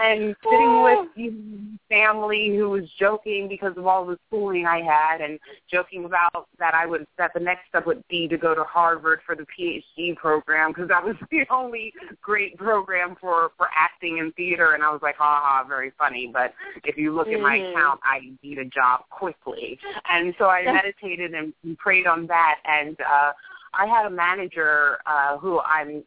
and 0.00 0.36
sitting 0.42 0.82
with 0.84 1.08
you 1.16 1.32
know, 1.32 1.78
family 1.88 2.56
who 2.56 2.70
was 2.70 2.84
joking 2.96 3.48
because 3.48 3.76
of 3.76 3.86
all 3.88 4.06
the 4.06 4.16
schooling 4.28 4.64
I 4.64 4.82
had 4.82 5.20
and 5.20 5.40
joking 5.68 6.04
about 6.04 6.46
that 6.60 6.74
I 6.74 6.86
would 6.86 7.08
that 7.18 7.32
the 7.34 7.40
next 7.40 7.68
step 7.68 7.86
would 7.86 8.06
be 8.08 8.28
to 8.28 8.38
go 8.38 8.54
to 8.54 8.62
Harvard 8.62 9.20
for 9.26 9.34
the 9.34 9.44
PhD 9.58 10.14
program 10.14 10.70
because 10.70 10.88
that 10.88 11.04
was 11.04 11.16
the 11.32 11.44
only 11.50 11.92
great 12.22 12.56
program 12.56 13.16
for 13.20 13.50
for 13.56 13.68
acting 13.76 14.20
and 14.20 14.32
theater. 14.36 14.74
And 14.74 14.84
I 14.84 14.92
was 14.92 15.00
like 15.02 15.16
ha 15.16 15.40
ha 15.42 15.64
very 15.66 15.92
funny. 15.98 16.30
But 16.32 16.54
if 16.84 16.96
you 16.96 17.12
look 17.12 17.26
mm-hmm. 17.26 17.36
at 17.36 17.42
my 17.42 17.56
account 17.56 18.00
I 18.04 18.30
need 18.44 18.58
a 18.58 18.64
job 18.64 19.00
quickly. 19.10 19.76
And 20.08 20.34
so 20.38 20.46
I 20.46 20.64
meditated 20.64 21.34
and 21.34 21.52
prayed 21.78 22.06
on 22.06 22.28
that. 22.28 22.60
And 22.64 22.96
uh 23.00 23.32
I 23.76 23.86
had 23.86 24.06
a 24.06 24.10
manager 24.10 24.98
uh, 25.06 25.38
who 25.38 25.60
I'm 25.60 26.02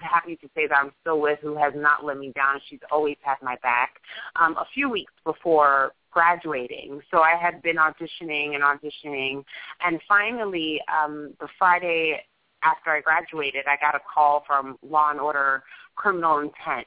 happy 0.00 0.36
to 0.36 0.48
say 0.54 0.66
that 0.66 0.76
I'm 0.76 0.92
still 1.00 1.20
with, 1.20 1.38
who 1.40 1.56
has 1.56 1.72
not 1.74 2.04
let 2.04 2.18
me 2.18 2.32
down. 2.34 2.60
She's 2.68 2.80
always 2.90 3.16
had 3.22 3.36
my 3.42 3.56
back. 3.62 4.00
Um, 4.36 4.56
a 4.56 4.66
few 4.74 4.88
weeks 4.88 5.12
before 5.24 5.92
graduating, 6.10 7.00
so 7.10 7.20
I 7.20 7.34
had 7.40 7.62
been 7.62 7.76
auditioning 7.76 8.54
and 8.54 8.62
auditioning, 8.62 9.44
and 9.84 10.00
finally, 10.08 10.80
um, 10.88 11.34
the 11.40 11.48
Friday 11.58 12.20
after 12.62 12.90
I 12.90 13.00
graduated, 13.00 13.64
I 13.66 13.76
got 13.80 13.94
a 13.94 14.00
call 14.12 14.42
from 14.46 14.78
Law 14.82 15.10
and 15.10 15.20
Order 15.20 15.62
Criminal 15.96 16.38
Intent. 16.38 16.86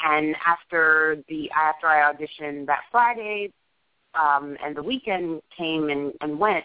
And 0.00 0.36
after 0.46 1.24
the 1.28 1.50
after 1.50 1.88
I 1.88 2.12
auditioned 2.12 2.66
that 2.66 2.82
Friday, 2.92 3.52
um, 4.14 4.56
and 4.64 4.76
the 4.76 4.82
weekend 4.82 5.42
came 5.56 5.90
and, 5.90 6.12
and 6.20 6.38
went, 6.38 6.64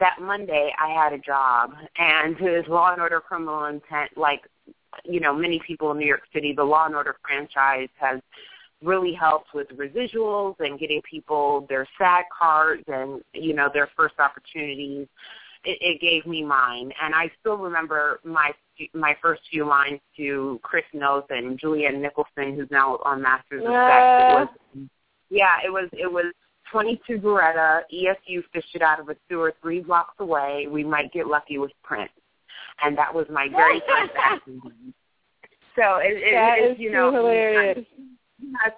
that 0.00 0.16
Monday 0.20 0.72
I 0.78 0.88
had 0.88 1.12
a 1.12 1.18
job. 1.18 1.72
And 1.98 2.36
his 2.36 2.66
Law 2.68 2.92
and 2.92 3.00
Order 3.00 3.20
Criminal 3.20 3.64
Intent, 3.64 4.16
like 4.16 4.42
you 5.04 5.20
know, 5.20 5.34
many 5.34 5.60
people 5.66 5.90
in 5.92 5.98
New 5.98 6.06
York 6.06 6.22
City, 6.32 6.52
the 6.52 6.64
Law 6.64 6.86
and 6.86 6.94
Order 6.94 7.16
franchise 7.26 7.88
has 7.98 8.20
really 8.82 9.12
helped 9.12 9.54
with 9.54 9.68
residuals 9.68 10.56
and 10.58 10.78
getting 10.78 11.00
people 11.08 11.66
their 11.68 11.86
SAG 11.98 12.24
cards 12.36 12.82
and 12.88 13.22
you 13.32 13.54
know 13.54 13.68
their 13.72 13.88
first 13.96 14.14
opportunities. 14.18 15.06
It, 15.64 15.78
it 15.80 16.00
gave 16.00 16.26
me 16.26 16.44
mine, 16.44 16.92
and 17.00 17.14
I 17.14 17.30
still 17.40 17.56
remember 17.56 18.20
my 18.24 18.52
my 18.94 19.16
first 19.22 19.42
few 19.50 19.66
lines 19.66 20.00
to 20.16 20.58
Chris 20.62 20.84
Noth 20.92 21.30
and 21.30 21.58
Julianne 21.60 22.00
Nicholson, 22.00 22.56
who's 22.56 22.70
now 22.70 22.98
on 23.04 23.22
Masters 23.22 23.62
of 23.64 23.70
Sex. 23.70 23.70
It 23.70 24.34
was, 24.34 24.88
yeah, 25.30 25.56
it 25.64 25.70
was 25.70 25.88
it 25.92 26.10
was 26.10 26.32
22 26.72 27.18
Beretta, 27.18 27.82
ESU 27.92 28.42
fished 28.52 28.74
it 28.74 28.82
out 28.82 28.98
of 28.98 29.08
a 29.08 29.16
sewer 29.28 29.54
three 29.60 29.80
blocks 29.80 30.14
away. 30.18 30.66
We 30.68 30.82
might 30.82 31.12
get 31.12 31.26
lucky 31.26 31.58
with 31.58 31.70
Prince. 31.84 32.10
And 32.82 32.96
that 32.98 33.14
was 33.14 33.26
my 33.30 33.48
very 33.48 33.80
first 33.80 34.12
acting. 34.18 34.60
So 35.76 35.98
it, 35.98 36.16
it, 36.16 36.64
it 36.64 36.72
is 36.72 36.78
you 36.80 36.90
know, 36.90 37.12
hilarious. 37.12 37.84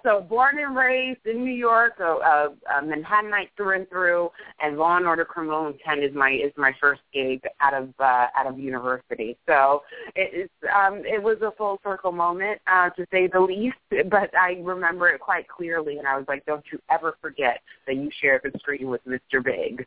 So 0.03 0.21
born 0.21 0.59
and 0.59 0.75
raised 0.75 1.25
in 1.25 1.43
New 1.43 1.53
York, 1.53 1.93
a, 1.99 2.03
a, 2.03 2.53
a 2.77 2.81
Manhattanite 2.83 3.49
through 3.57 3.75
and 3.75 3.89
through, 3.89 4.29
and 4.59 4.77
Law 4.77 4.97
and 4.97 5.05
Order: 5.05 5.25
Criminal 5.25 5.67
Intent 5.67 6.03
is 6.03 6.13
my 6.13 6.31
is 6.31 6.51
my 6.57 6.73
first 6.79 7.01
gig 7.13 7.41
out 7.61 7.73
of 7.73 7.89
uh, 7.99 8.27
out 8.37 8.47
of 8.47 8.59
university. 8.59 9.37
So 9.47 9.83
it 10.15 10.45
is 10.45 10.49
um, 10.75 11.03
it 11.05 11.21
was 11.21 11.37
a 11.41 11.51
full 11.57 11.79
circle 11.83 12.11
moment 12.11 12.61
uh, 12.67 12.89
to 12.91 13.05
say 13.11 13.27
the 13.27 13.39
least. 13.39 13.77
But 14.09 14.35
I 14.37 14.59
remember 14.61 15.09
it 15.09 15.19
quite 15.19 15.47
clearly, 15.47 15.97
and 15.97 16.07
I 16.07 16.17
was 16.17 16.25
like, 16.27 16.45
"Don't 16.45 16.63
you 16.71 16.79
ever 16.89 17.15
forget 17.21 17.61
that 17.87 17.95
you 17.95 18.09
shared 18.21 18.41
the 18.43 18.57
screen 18.59 18.89
with 18.89 19.01
Mr. 19.05 19.43
Big." 19.43 19.85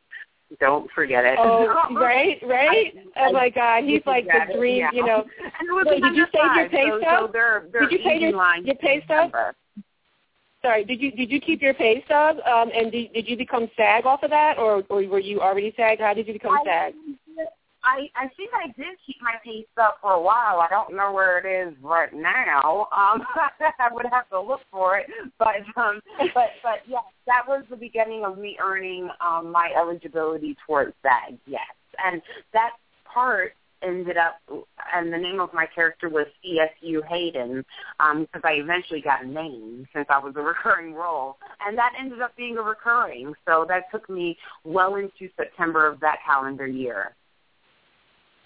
Don't 0.61 0.91
forget 0.93 1.25
it. 1.25 1.39
Oh, 1.39 1.67
right, 1.95 2.39
right. 2.43 2.95
I, 3.17 3.27
oh 3.27 3.33
my 3.33 3.51
God, 3.51 3.85
he's 3.85 4.01
like 4.07 4.25
the 4.25 4.55
dream. 4.55 4.79
yeah. 4.79 4.91
You 4.93 5.05
know. 5.05 5.25
And 5.61 5.69
it 5.69 5.73
was 5.73 5.87
Wait, 5.89 6.03
did 6.03 6.17
you 6.17 6.27
save 6.33 6.57
your 6.57 6.69
pay 6.69 6.89
so, 6.89 7.01
stub? 7.01 7.27
So 7.27 7.31
they're, 7.33 7.67
they're 7.73 7.83
Did 7.83 7.93
you 7.93 7.99
pay 7.99 8.19
your 8.19 8.57
your 8.65 8.75
pay 8.77 9.03
stub? 9.05 9.33
Sorry, 10.63 10.85
did 10.85 11.01
you 11.01 11.13
did 11.13 11.31
you 11.31 11.41
keep 11.41 11.63
your 11.63 11.75
pay 11.75 12.03
stub? 12.05 12.39
Um, 12.41 12.71
and 12.75 12.91
did 12.91 13.13
did 13.13 13.29
you 13.29 13.37
become 13.37 13.71
SAG 13.77 14.07
off 14.07 14.23
of 14.23 14.31
that, 14.31 14.59
or 14.59 14.83
or 14.89 15.07
were 15.07 15.21
you 15.21 15.41
already 15.41 15.73
SAG? 15.77 16.01
How 16.01 16.15
did 16.15 16.27
you 16.27 16.33
become 16.33 16.59
SAG? 16.65 16.95
I 17.85 18.09
I 18.17 18.29
think 18.37 18.51
I 18.53 18.67
did 18.67 18.99
keep 19.07 19.17
my 19.23 19.35
pay 19.45 19.65
stub 19.73 19.95
for 20.03 20.13
a 20.13 20.21
while. 20.21 20.61
I 20.61 20.67
don't 20.69 20.97
know 20.97 21.13
where 21.13 21.39
it 21.39 21.69
is 21.69 21.75
right 21.81 22.13
now. 22.13 22.89
Um, 22.91 23.23
I 23.79 23.89
would 23.93 24.07
have 24.11 24.29
to 24.31 24.41
look 24.41 24.61
for 24.71 24.99
it. 24.99 25.07
But 25.39 25.63
um, 25.77 26.01
but 26.35 26.51
but 26.63 26.81
yes, 26.89 27.05
that 27.27 27.45
was 27.47 27.65
the 27.71 27.77
beginning 27.77 28.25
of 28.25 28.37
me 28.37 28.59
earning 28.61 29.09
um 29.25 29.53
my 29.53 29.73
eligibility 29.77 30.57
towards 30.67 30.93
SAG. 31.03 31.39
Yes, 31.47 31.61
and 32.05 32.21
that 32.53 32.73
part 33.05 33.53
ended 33.83 34.17
up, 34.17 34.41
and 34.95 35.13
the 35.13 35.19
name 35.19 35.41
of 35.41 35.53
my 35.53 35.67
character 35.67 36.09
was 36.09 36.27
CSU 36.45 37.05
Hayden, 37.07 37.65
um, 38.01 38.23
because 38.23 38.43
I 38.45 38.55
eventually 38.55 39.01
got 39.01 39.25
a 39.25 39.27
name 39.27 39.87
since 39.95 40.07
I 40.11 40.19
was 40.19 40.35
a 40.37 40.43
recurring 40.43 40.95
role, 40.95 41.37
and 41.67 41.77
that 41.79 41.93
ended 41.99 42.21
up 42.21 42.37
being 42.37 42.59
a 42.59 42.63
recurring. 42.63 43.35
So 43.47 43.65
that 43.69 43.85
took 43.91 44.09
me 44.09 44.37
well 44.65 44.97
into 44.97 45.33
September 45.37 45.87
of 45.87 46.01
that 46.01 46.19
calendar 46.27 46.67
year. 46.67 47.15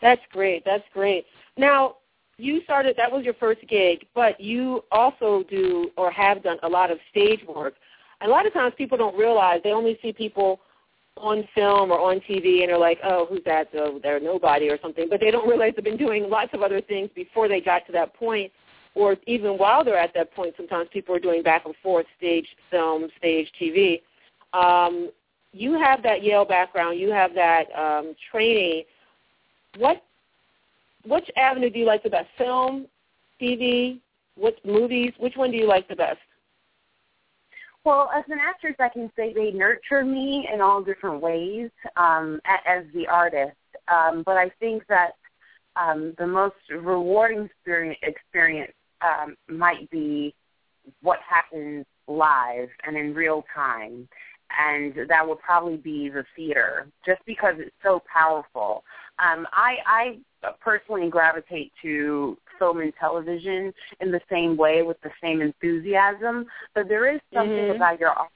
That's 0.00 0.22
great. 0.32 0.64
That's 0.64 0.84
great. 0.92 1.26
Now, 1.56 1.96
you 2.38 2.60
started, 2.64 2.96
that 2.96 3.10
was 3.10 3.24
your 3.24 3.34
first 3.34 3.60
gig, 3.68 4.06
but 4.14 4.40
you 4.40 4.84
also 4.90 5.44
do 5.48 5.90
or 5.96 6.10
have 6.10 6.42
done 6.42 6.58
a 6.62 6.68
lot 6.68 6.90
of 6.90 6.98
stage 7.10 7.40
work. 7.46 7.74
A 8.20 8.28
lot 8.28 8.46
of 8.46 8.52
times 8.52 8.74
people 8.76 8.98
don't 8.98 9.16
realize, 9.16 9.60
they 9.62 9.72
only 9.72 9.98
see 10.02 10.12
people 10.12 10.60
on 11.16 11.46
film 11.54 11.90
or 11.90 12.00
on 12.00 12.20
TV 12.20 12.62
and 12.62 12.72
are 12.72 12.78
like, 12.78 12.98
oh, 13.04 13.26
who's 13.26 13.44
that? 13.44 13.68
Oh, 13.74 14.00
they're 14.02 14.20
nobody 14.20 14.68
or 14.68 14.78
something. 14.80 15.08
But 15.08 15.20
they 15.20 15.30
don't 15.30 15.48
realize 15.48 15.72
they've 15.76 15.84
been 15.84 15.96
doing 15.96 16.28
lots 16.28 16.50
of 16.54 16.62
other 16.62 16.80
things 16.80 17.10
before 17.14 17.48
they 17.48 17.60
got 17.60 17.86
to 17.86 17.92
that 17.92 18.14
point 18.14 18.50
or 18.94 19.16
even 19.26 19.52
while 19.52 19.84
they're 19.84 19.98
at 19.98 20.12
that 20.14 20.34
point, 20.34 20.54
sometimes 20.56 20.88
people 20.92 21.14
are 21.14 21.20
doing 21.20 21.42
back 21.42 21.64
and 21.64 21.74
forth, 21.82 22.06
stage, 22.18 22.46
film, 22.70 23.08
stage, 23.18 23.50
TV. 23.60 24.02
Um, 24.52 25.10
you 25.52 25.74
have 25.74 26.02
that 26.02 26.22
Yale 26.22 26.44
background. 26.44 26.98
You 26.98 27.10
have 27.10 27.34
that 27.34 27.64
um, 27.74 28.14
training. 28.30 28.84
What, 29.78 30.02
which 31.06 31.28
avenue 31.36 31.70
do 31.70 31.78
you 31.78 31.86
like 31.86 32.02
the 32.02 32.10
best? 32.10 32.28
Film, 32.36 32.86
TV, 33.40 33.98
what 34.36 34.54
movies? 34.64 35.12
Which 35.18 35.36
one 35.36 35.50
do 35.50 35.56
you 35.56 35.66
like 35.66 35.88
the 35.88 35.96
best? 35.96 36.18
Well, 37.84 38.10
as 38.14 38.24
an 38.28 38.38
actress, 38.38 38.76
I 38.78 38.88
can 38.88 39.10
say 39.16 39.32
they 39.32 39.50
nurture 39.50 40.04
me 40.04 40.48
in 40.52 40.60
all 40.60 40.82
different 40.82 41.20
ways 41.20 41.70
um, 41.96 42.40
as 42.66 42.84
the 42.94 43.08
artist. 43.08 43.56
Um, 43.88 44.22
but 44.24 44.36
I 44.36 44.50
think 44.60 44.86
that 44.88 45.12
um, 45.74 46.14
the 46.18 46.26
most 46.26 46.54
rewarding 46.70 47.48
experience, 48.02 48.72
um, 49.00 49.36
might 49.48 49.90
be 49.90 50.32
what 51.00 51.18
happens 51.28 51.84
live 52.06 52.68
and 52.84 52.96
in 52.96 53.14
real 53.14 53.44
time. 53.54 54.08
And 54.56 54.94
that 55.08 55.26
would 55.26 55.40
probably 55.40 55.78
be 55.78 56.10
the 56.10 56.24
theater, 56.36 56.86
just 57.06 57.20
because 57.26 57.54
it's 57.58 57.74
so 57.82 58.02
powerful. 58.12 58.84
Um, 59.18 59.46
I, 59.52 59.76
I 59.86 60.18
personally 60.60 61.08
gravitate 61.08 61.72
to 61.82 62.36
film 62.58 62.80
and 62.80 62.92
television 62.98 63.72
in 64.00 64.10
the 64.10 64.20
same 64.30 64.56
way 64.56 64.82
with 64.82 65.00
the 65.02 65.10
same 65.20 65.40
enthusiasm, 65.40 66.46
but 66.74 66.88
there 66.88 67.06
is 67.06 67.20
something 67.32 67.68
Mhm. 67.68 67.76
about 67.76 68.00
your 68.00 68.10
artist 68.10 68.32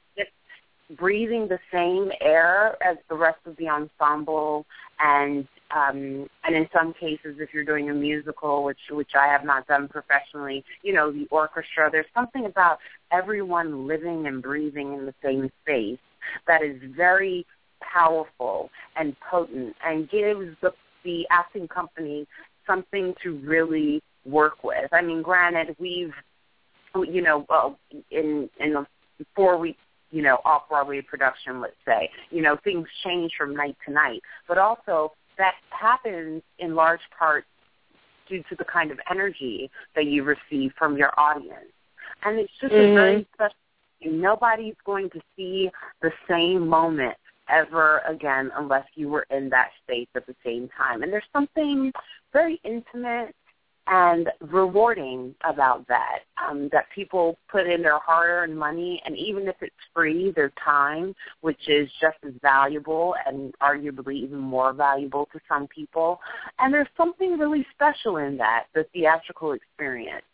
breathing 0.91 1.49
the 1.49 1.59
same 1.73 2.13
air 2.21 2.77
as 2.81 2.97
the 3.09 3.15
rest 3.15 3.41
of 3.47 3.57
the 3.57 3.69
ensemble 3.69 4.65
and 5.01 5.49
um 5.73 6.29
and 6.45 6.55
in 6.55 6.69
some 6.73 6.93
cases 6.95 7.37
if 7.41 7.53
you're 7.53 7.65
doing 7.65 7.91
a 7.91 7.95
musical 7.95 8.63
which 8.63 8.79
which 8.91 9.11
I 9.17 9.27
have 9.27 9.45
not 9.45 9.67
done 9.67 9.89
professionally 9.89 10.65
you 10.83 10.93
know 10.93 11.11
the 11.11 11.27
orchestra 11.31 11.91
there's 11.91 12.07
something 12.15 12.45
about 12.47 12.79
everyone 13.11 13.89
living 13.89 14.29
and 14.29 14.41
breathing 14.41 14.95
in 14.95 15.07
the 15.07 15.15
same 15.25 15.51
space 15.63 15.99
that 16.47 16.63
is 16.63 16.81
very 16.97 17.45
powerful 17.81 18.71
and 18.95 19.17
potent 19.29 19.75
and 19.85 20.09
gives 20.09 20.57
the 20.61 20.73
the 21.03 21.27
acting 21.31 21.67
company 21.67 22.27
something 22.67 23.15
to 23.23 23.39
really 23.39 24.03
work 24.25 24.65
with 24.65 24.93
I 24.93 25.03
mean 25.03 25.23
granted 25.23 25.77
we've 25.79 26.13
you 26.95 27.23
know 27.23 27.47
well 27.49 27.79
in 28.11 28.49
in 28.59 28.73
the 28.73 28.87
four 29.35 29.57
weeks 29.57 29.79
you 30.11 30.23
know, 30.23 30.39
off 30.45 30.69
Broadway 30.69 31.01
production, 31.03 31.61
let's 31.61 31.75
say. 31.85 32.09
You 32.31 32.43
know, 32.43 32.57
things 32.65 32.87
change 33.05 33.33
from 33.37 33.55
night 33.55 33.77
to 33.87 33.93
night. 33.93 34.23
But 34.49 34.59
also 34.59 35.13
that 35.39 35.55
happens 35.71 36.43
in 36.59 36.75
large 36.75 37.01
part 37.17 37.45
due 38.29 38.43
to 38.49 38.57
the 38.57 38.65
kind 38.65 38.91
of 38.91 38.99
energy 39.11 39.71
that 39.95 40.07
you 40.07 40.25
receive 40.25 40.73
from 40.79 40.97
your 40.97 41.13
audience. 41.19 41.73
And 42.25 42.39
it's 42.39 42.53
just 42.61 42.73
Mhm. 42.73 42.91
a 42.91 42.95
very 42.95 43.27
special 43.35 43.57
nobody's 44.05 44.77
going 44.85 45.11
to 45.11 45.21
see 45.35 45.71
the 46.01 46.13
same 46.29 46.69
moment 46.69 47.17
ever 47.49 47.99
again 48.01 48.53
unless 48.55 48.87
you 48.95 49.09
were 49.09 49.27
in 49.31 49.49
that 49.49 49.73
space 49.83 50.09
at 50.15 50.27
the 50.27 50.37
same 50.45 50.69
time. 50.69 51.03
And 51.03 51.13
there's 51.13 51.29
something 51.33 51.93
very 52.37 52.61
intimate 52.65 53.35
and 53.87 54.29
rewarding 54.41 55.35
about 55.49 55.87
that. 55.89 56.19
Um, 56.45 56.69
that 56.73 56.85
people 56.95 57.39
put 57.51 57.67
in 57.67 57.81
their 57.83 57.99
hard-earned 57.99 58.57
money, 58.59 59.01
and 59.07 59.17
even 59.17 59.49
if 59.49 59.57
it's 59.63 59.75
free, 59.95 60.33
their 60.33 60.53
time, 60.63 61.15
which 61.41 61.69
is 61.69 61.89
just 61.99 62.19
as 62.27 62.35
valuable 62.43 63.15
and 63.27 63.55
arguably 63.63 64.17
even 64.17 64.39
more 64.39 64.73
valuable 64.75 65.29
to 65.33 65.41
some 65.49 65.67
people. 65.69 66.21
And 66.59 66.75
there's 66.75 66.89
something 66.97 67.39
really 67.39 67.65
special 67.75 68.19
in 68.19 68.37
that, 68.37 68.65
the 68.75 68.85
theatrical 68.93 69.53
experience. 69.53 70.25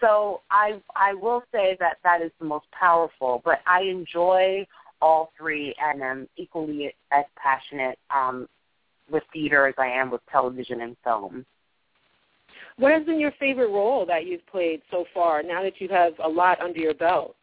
So 0.00 0.42
I 0.50 0.80
I 0.96 1.14
will 1.14 1.42
say 1.52 1.76
that 1.80 1.98
that 2.04 2.20
is 2.22 2.32
the 2.38 2.46
most 2.46 2.66
powerful, 2.78 3.40
but 3.44 3.60
I 3.66 3.82
enjoy 3.82 4.66
all 5.00 5.32
three 5.38 5.74
and 5.82 6.02
am 6.02 6.28
equally 6.36 6.94
as 7.12 7.24
passionate 7.36 7.98
um, 8.10 8.46
with 9.10 9.22
theater 9.32 9.66
as 9.66 9.74
I 9.78 9.86
am 9.88 10.10
with 10.10 10.20
television 10.30 10.80
and 10.82 10.96
film. 11.04 11.44
What 12.76 12.92
has 12.92 13.04
been 13.04 13.20
your 13.20 13.32
favorite 13.38 13.68
role 13.70 14.06
that 14.06 14.26
you've 14.26 14.46
played 14.46 14.80
so 14.90 15.04
far? 15.12 15.42
Now 15.42 15.62
that 15.62 15.80
you 15.80 15.88
have 15.88 16.14
a 16.22 16.28
lot 16.28 16.60
under 16.60 16.78
your 16.78 16.94
belt. 16.94 17.36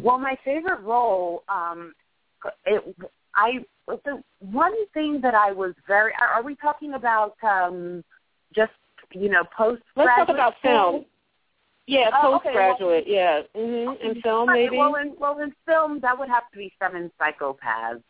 Well, 0.00 0.18
my 0.18 0.36
favorite 0.44 0.80
role, 0.80 1.42
um, 1.48 1.94
it, 2.66 2.82
I 3.34 3.64
the 3.86 4.22
one 4.40 4.74
thing 4.94 5.20
that 5.22 5.34
I 5.34 5.52
was 5.52 5.74
very. 5.86 6.12
Are, 6.20 6.28
are 6.28 6.42
we 6.42 6.54
talking 6.56 6.94
about 6.94 7.34
um, 7.42 8.04
just 8.54 8.72
you 9.12 9.28
know 9.28 9.42
post? 9.56 9.82
Let's 9.96 10.10
talk 10.16 10.28
about 10.28 10.54
film. 10.62 11.04
Yeah, 11.86 12.10
Oh, 12.14 12.36
okay, 12.36 12.50
postgraduate. 12.50 13.04
yeah, 13.08 13.42
mhm. 13.56 13.96
And 14.04 14.22
film 14.22 14.52
maybe. 14.52 14.76
Well, 14.76 14.94
in 14.96 15.14
well 15.18 15.38
in 15.40 15.52
film, 15.66 15.98
that 16.00 16.16
would 16.18 16.28
have 16.28 16.48
to 16.52 16.58
be 16.58 16.72
Seven 16.78 17.10
Psychopaths. 17.20 18.02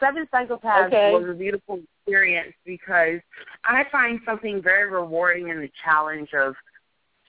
Seven 0.00 0.26
Psychopaths 0.32 0.86
Okay. 0.88 1.12
was 1.12 1.28
a 1.28 1.34
beautiful 1.34 1.80
experience 1.98 2.54
because 2.64 3.20
I 3.64 3.84
find 3.92 4.20
something 4.24 4.60
very 4.62 4.90
rewarding 4.90 5.48
in 5.48 5.60
the 5.60 5.70
challenge 5.84 6.32
of 6.34 6.54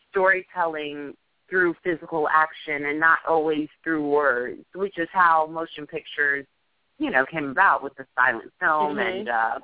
storytelling 0.09 1.15
through 1.49 1.75
physical 1.83 2.27
action 2.29 2.85
and 2.85 2.99
not 2.99 3.19
always 3.27 3.67
through 3.83 4.07
words, 4.07 4.63
which 4.73 4.97
is 4.97 5.07
how 5.11 5.45
motion 5.47 5.85
pictures, 5.85 6.45
you 6.97 7.11
know, 7.11 7.25
came 7.25 7.49
about 7.49 7.83
with 7.83 7.93
the 7.95 8.05
silent 8.15 8.51
film 8.59 8.95
Mhm. 8.97 9.07
and 9.19 9.29
uh 9.29 9.59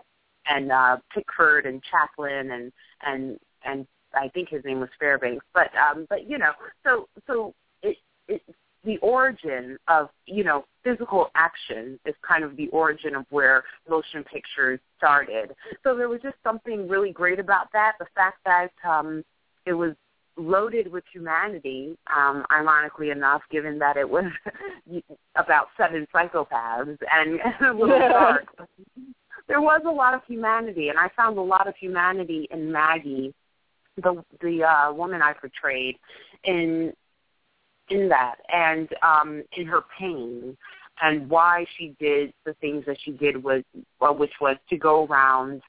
and 0.46 0.72
uh 0.72 0.98
Pickford 1.14 1.66
and 1.66 1.82
Chaplin 1.84 2.52
and 2.52 2.72
and 3.02 3.40
and 3.64 3.88
I 4.14 4.28
think 4.30 4.50
his 4.50 4.64
name 4.66 4.80
was 4.80 4.90
Fairbanks, 5.00 5.46
but 5.54 5.74
um 5.76 6.06
but 6.10 6.30
you 6.30 6.38
know, 6.38 6.54
so 6.84 7.08
so 7.28 7.54
it 7.82 7.98
it 8.28 8.42
the 8.86 8.98
origin 8.98 9.78
of 9.88 10.10
you 10.26 10.44
know 10.44 10.66
physical 10.84 11.30
action 11.36 12.00
is 12.06 12.16
kind 12.28 12.44
of 12.44 12.56
the 12.56 12.68
origin 12.70 13.16
of 13.16 13.26
where 13.30 13.64
motion 13.90 14.24
pictures 14.24 14.80
started. 14.98 15.54
So 15.84 15.96
there 15.96 16.10
was 16.10 16.22
just 16.22 16.38
something 16.44 16.88
really 16.88 17.12
great 17.12 17.40
about 17.40 17.68
that. 17.74 17.94
The 18.00 18.08
fact 18.16 18.38
that 18.46 18.72
um, 18.88 19.24
it 19.66 19.74
was 19.74 19.94
loaded 20.38 20.92
with 20.92 21.04
humanity, 21.12 21.98
um, 22.16 22.46
ironically 22.52 23.10
enough, 23.10 23.42
given 23.52 23.78
that 23.80 23.98
it 23.98 24.10
was 24.10 24.26
about 25.36 25.68
seven 25.78 26.08
psychopaths 26.14 26.98
and 27.14 27.40
a 27.68 27.74
little 27.74 28.00
dark. 28.00 28.46
There 29.48 29.62
was 29.62 29.82
a 29.86 29.92
lot 29.92 30.14
of 30.14 30.22
humanity, 30.28 30.90
and 30.90 30.98
I 30.98 31.10
found 31.16 31.38
a 31.38 31.42
lot 31.42 31.68
of 31.68 31.76
humanity 31.76 32.48
in 32.52 32.72
Maggie, 32.72 33.34
the 33.98 34.24
the 34.42 34.64
uh, 34.64 34.94
woman 34.94 35.22
I 35.22 35.34
portrayed, 35.34 35.98
in 36.44 36.94
in 37.90 38.10
that 38.10 38.36
and 38.54 38.90
um, 39.02 39.44
in 39.58 39.66
her 39.66 39.84
pain 39.98 40.58
and 41.02 41.30
why 41.30 41.66
she 41.78 41.96
did 42.00 42.34
the 42.46 42.54
things 42.56 42.86
that 42.86 42.98
she 43.04 43.12
did 43.12 43.42
was, 43.42 43.64
well, 44.00 44.16
which 44.16 44.34
was 44.42 44.58
to 44.70 44.78
go 44.78 45.06
around 45.06 45.62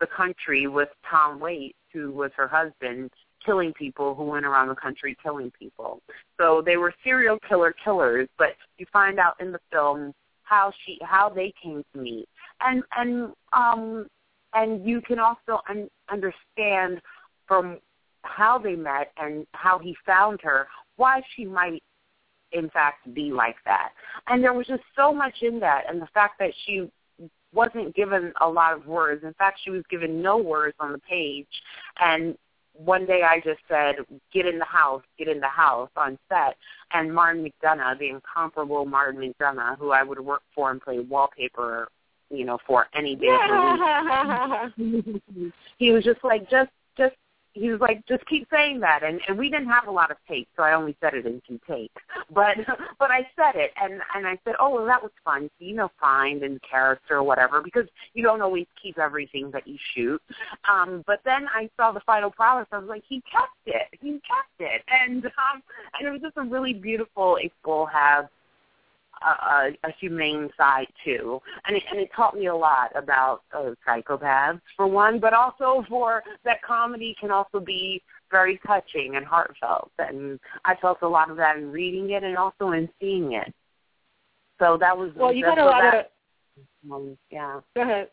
the 0.00 0.06
country 0.06 0.66
with 0.66 0.88
Tom 1.08 1.40
Waits, 1.40 1.76
who 1.92 2.10
was 2.10 2.30
her 2.36 2.48
husband, 2.48 3.10
killing 3.44 3.72
people 3.72 4.14
who 4.14 4.24
went 4.24 4.46
around 4.46 4.68
the 4.68 4.74
country 4.74 5.16
killing 5.22 5.50
people. 5.58 6.00
So 6.38 6.62
they 6.64 6.76
were 6.76 6.92
serial 7.04 7.38
killer 7.48 7.74
killers, 7.84 8.28
but 8.38 8.56
you 8.78 8.86
find 8.92 9.18
out 9.18 9.40
in 9.40 9.52
the 9.52 9.60
film 9.70 10.12
how 10.42 10.72
she 10.84 10.98
how 11.02 11.28
they 11.28 11.52
came 11.62 11.84
to 11.92 12.00
meet. 12.00 12.28
And 12.60 12.82
and 12.96 13.32
um 13.52 14.06
and 14.54 14.84
you 14.86 15.00
can 15.00 15.18
also 15.18 15.60
un- 15.68 15.90
understand 16.10 17.00
from 17.46 17.78
how 18.22 18.58
they 18.58 18.74
met 18.74 19.12
and 19.18 19.46
how 19.52 19.78
he 19.78 19.96
found 20.04 20.40
her 20.42 20.66
why 20.98 21.22
she 21.34 21.46
might 21.46 21.82
in 22.52 22.68
fact 22.70 23.12
be 23.14 23.30
like 23.30 23.56
that. 23.64 23.90
And 24.26 24.42
there 24.42 24.52
was 24.52 24.66
just 24.66 24.82
so 24.94 25.12
much 25.12 25.42
in 25.42 25.58
that 25.60 25.84
and 25.88 26.00
the 26.00 26.08
fact 26.12 26.38
that 26.38 26.50
she 26.66 26.90
wasn't 27.52 27.94
given 27.94 28.32
a 28.40 28.48
lot 28.48 28.74
of 28.74 28.86
words. 28.86 29.24
In 29.24 29.32
fact, 29.34 29.60
she 29.64 29.70
was 29.70 29.82
given 29.90 30.20
no 30.20 30.36
words 30.36 30.76
on 30.80 30.92
the 30.92 30.98
page 30.98 31.46
and 32.00 32.36
one 32.78 33.06
day 33.06 33.22
I 33.22 33.40
just 33.40 33.60
said, 33.68 33.96
"Get 34.32 34.46
in 34.46 34.58
the 34.58 34.64
house, 34.64 35.02
get 35.18 35.28
in 35.28 35.40
the 35.40 35.48
house" 35.48 35.90
on 35.96 36.18
set, 36.28 36.56
and 36.92 37.12
Martin 37.12 37.44
McDonagh, 37.44 37.98
the 37.98 38.08
incomparable 38.08 38.84
Martin 38.84 39.20
McDonagh, 39.20 39.78
who 39.78 39.90
I 39.90 40.04
would 40.04 40.20
work 40.20 40.42
for 40.54 40.70
and 40.70 40.80
play 40.80 41.00
wallpaper, 41.00 41.88
you 42.30 42.44
know, 42.44 42.58
for 42.66 42.86
any 42.94 43.16
day 43.16 43.28
of 43.28 44.72
the 44.76 44.84
week, 44.84 45.52
he 45.78 45.90
was 45.90 46.04
just 46.04 46.22
like, 46.22 46.48
"Just, 46.48 46.70
just 46.96 47.16
he 47.58 47.70
was 47.70 47.80
like, 47.80 48.06
just 48.06 48.24
keep 48.26 48.46
saying 48.52 48.80
that, 48.80 49.02
and 49.02 49.20
and 49.26 49.36
we 49.36 49.50
didn't 49.50 49.68
have 49.68 49.86
a 49.86 49.90
lot 49.90 50.10
of 50.10 50.16
tape, 50.28 50.48
so 50.56 50.62
I 50.62 50.74
only 50.74 50.96
said 51.00 51.14
it 51.14 51.26
in 51.26 51.42
two 51.46 51.60
takes. 51.68 51.94
But 52.34 52.56
but 52.98 53.10
I 53.10 53.26
said 53.36 53.56
it, 53.56 53.72
and 53.80 54.00
and 54.14 54.26
I 54.26 54.38
said, 54.44 54.54
oh 54.60 54.70
well, 54.70 54.86
that 54.86 55.02
was 55.02 55.12
fun. 55.24 55.50
So, 55.58 55.64
you 55.64 55.74
know, 55.74 55.90
find 55.98 56.42
and 56.42 56.60
character 56.68 57.16
or 57.16 57.22
whatever, 57.22 57.62
because 57.62 57.86
you 58.14 58.22
don't 58.22 58.42
always 58.42 58.66
keep 58.80 58.98
everything 58.98 59.50
that 59.52 59.66
you 59.66 59.78
shoot. 59.94 60.20
Um, 60.70 61.04
but 61.06 61.20
then 61.24 61.46
I 61.48 61.70
saw 61.76 61.92
the 61.92 62.00
final 62.00 62.30
product. 62.30 62.72
I 62.72 62.78
was 62.78 62.88
like, 62.88 63.02
he 63.08 63.22
kept 63.22 63.56
it. 63.66 63.98
He 64.00 64.12
kept 64.12 64.60
it, 64.60 64.82
and 64.88 65.24
um, 65.26 65.62
and 65.98 66.08
it 66.08 66.10
was 66.10 66.20
just 66.20 66.36
a 66.36 66.42
really 66.42 66.74
beautiful. 66.74 67.38
Will 67.64 67.86
have 67.86 68.28
a, 69.24 69.70
a 69.84 69.92
humane 70.00 70.50
side 70.56 70.88
too, 71.04 71.40
and 71.66 71.76
it, 71.76 71.82
and 71.90 72.00
it 72.00 72.10
taught 72.14 72.36
me 72.36 72.46
a 72.46 72.54
lot 72.54 72.90
about 72.94 73.42
uh, 73.56 73.70
psychopaths 73.86 74.60
for 74.76 74.86
one, 74.86 75.18
but 75.18 75.32
also 75.32 75.84
for 75.88 76.22
that 76.44 76.62
comedy 76.62 77.16
can 77.20 77.30
also 77.30 77.60
be 77.60 78.02
very 78.30 78.60
touching 78.66 79.16
and 79.16 79.24
heartfelt, 79.24 79.90
and 79.98 80.38
I 80.64 80.74
felt 80.76 80.98
a 81.02 81.08
lot 81.08 81.30
of 81.30 81.36
that 81.38 81.56
in 81.56 81.70
reading 81.70 82.10
it 82.10 82.22
and 82.22 82.36
also 82.36 82.72
in 82.72 82.88
seeing 83.00 83.32
it. 83.32 83.52
So 84.58 84.76
that 84.78 84.96
was 84.96 85.12
well, 85.14 85.32
you 85.32 85.44
got 85.44 85.58
a 85.58 85.64
lot 85.64 85.82
that, 85.82 85.94
of 85.94 86.92
um, 86.92 87.18
yeah. 87.30 87.60
Go 87.74 87.82
ahead. 87.82 88.08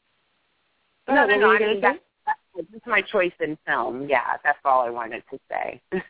Go 1.07 1.15
no, 1.15 1.25
ahead. 1.25 1.39
no, 1.39 1.47
What 1.47 1.59
no. 1.59 1.65
I 1.65 1.71
mean, 1.71 1.81
gonna 1.81 1.93
that, 1.93 1.99
that, 2.25 2.37
this 2.55 2.65
is 2.75 2.81
my 2.85 3.01
choice 3.01 3.33
in 3.39 3.57
film. 3.65 4.07
Yeah, 4.09 4.37
that's 4.43 4.59
all 4.65 4.81
I 4.81 4.89
wanted 4.89 5.23
to 5.31 5.39
say. 5.49 5.81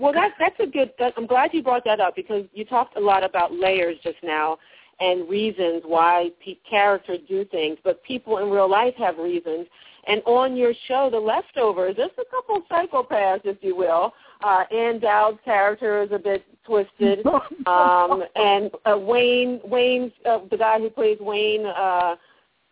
Well, 0.00 0.12
that, 0.12 0.32
that's 0.38 0.58
a 0.60 0.66
good. 0.66 0.92
That, 0.98 1.14
I'm 1.16 1.26
glad 1.26 1.50
you 1.52 1.62
brought 1.62 1.84
that 1.84 2.00
up 2.00 2.14
because 2.14 2.44
you 2.52 2.64
talked 2.64 2.96
a 2.96 3.00
lot 3.00 3.24
about 3.24 3.52
layers 3.52 3.96
just 4.02 4.18
now 4.22 4.58
and 5.00 5.28
reasons 5.28 5.82
why 5.84 6.30
pe- 6.44 6.58
characters 6.68 7.18
do 7.28 7.44
things, 7.46 7.78
but 7.84 8.02
people 8.02 8.38
in 8.38 8.50
real 8.50 8.68
life 8.68 8.94
have 8.96 9.18
reasons. 9.18 9.66
And 10.06 10.22
on 10.24 10.56
your 10.56 10.72
show, 10.86 11.08
The 11.10 11.18
Leftovers, 11.18 11.96
there's 11.96 12.10
a 12.18 12.24
couple 12.30 12.62
psychopaths, 12.70 13.44
if 13.44 13.58
you 13.60 13.76
will. 13.76 14.12
Uh, 14.42 14.64
Ann 14.72 14.98
Dowd's 15.00 15.38
character 15.44 16.02
is 16.02 16.10
a 16.12 16.18
bit 16.18 16.44
twisted, 16.64 17.26
um, 17.66 18.24
and 18.36 18.70
uh, 18.86 18.96
Wayne, 18.96 19.60
Wayne's 19.64 20.12
uh, 20.28 20.40
the 20.50 20.56
guy 20.56 20.78
who 20.78 20.90
plays 20.90 21.18
Wayne. 21.20 21.66
Uh, 21.66 22.16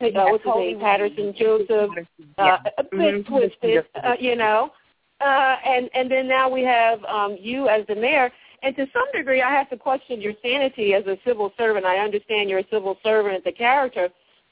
uh, 0.00 0.11
what's 0.26 0.45
his 0.45 0.52
name? 0.56 0.80
Paterson 0.80 1.35
Joseph, 1.37 1.90
uh, 2.38 2.59
a 2.79 2.83
bit 2.83 2.92
Mhm. 2.92 3.27
twisted, 3.27 3.85
uh, 4.03 4.14
you 4.18 4.37
know. 4.37 4.70
Uh, 5.20 5.57
and 5.64 5.88
and 5.94 6.11
then 6.11 6.29
now 6.29 6.48
we 6.48 6.62
have 6.62 7.02
um, 7.05 7.37
you 7.40 7.68
as 7.68 7.87
the 7.87 7.94
mayor. 7.94 8.31
And 8.62 8.74
to 8.76 8.87
some 8.92 9.07
degree, 9.14 9.42
I 9.42 9.50
have 9.50 9.70
to 9.70 9.76
question 9.76 10.20
your 10.20 10.33
sanity 10.42 10.94
as 10.94 11.07
a 11.07 11.16
civil 11.26 11.52
servant. 11.57 11.85
I 11.85 11.98
understand 11.98 12.50
you're 12.50 12.61
a 12.61 12.68
civil 12.70 12.98
servant, 13.02 13.44
the 13.44 13.52
character, 13.52 14.09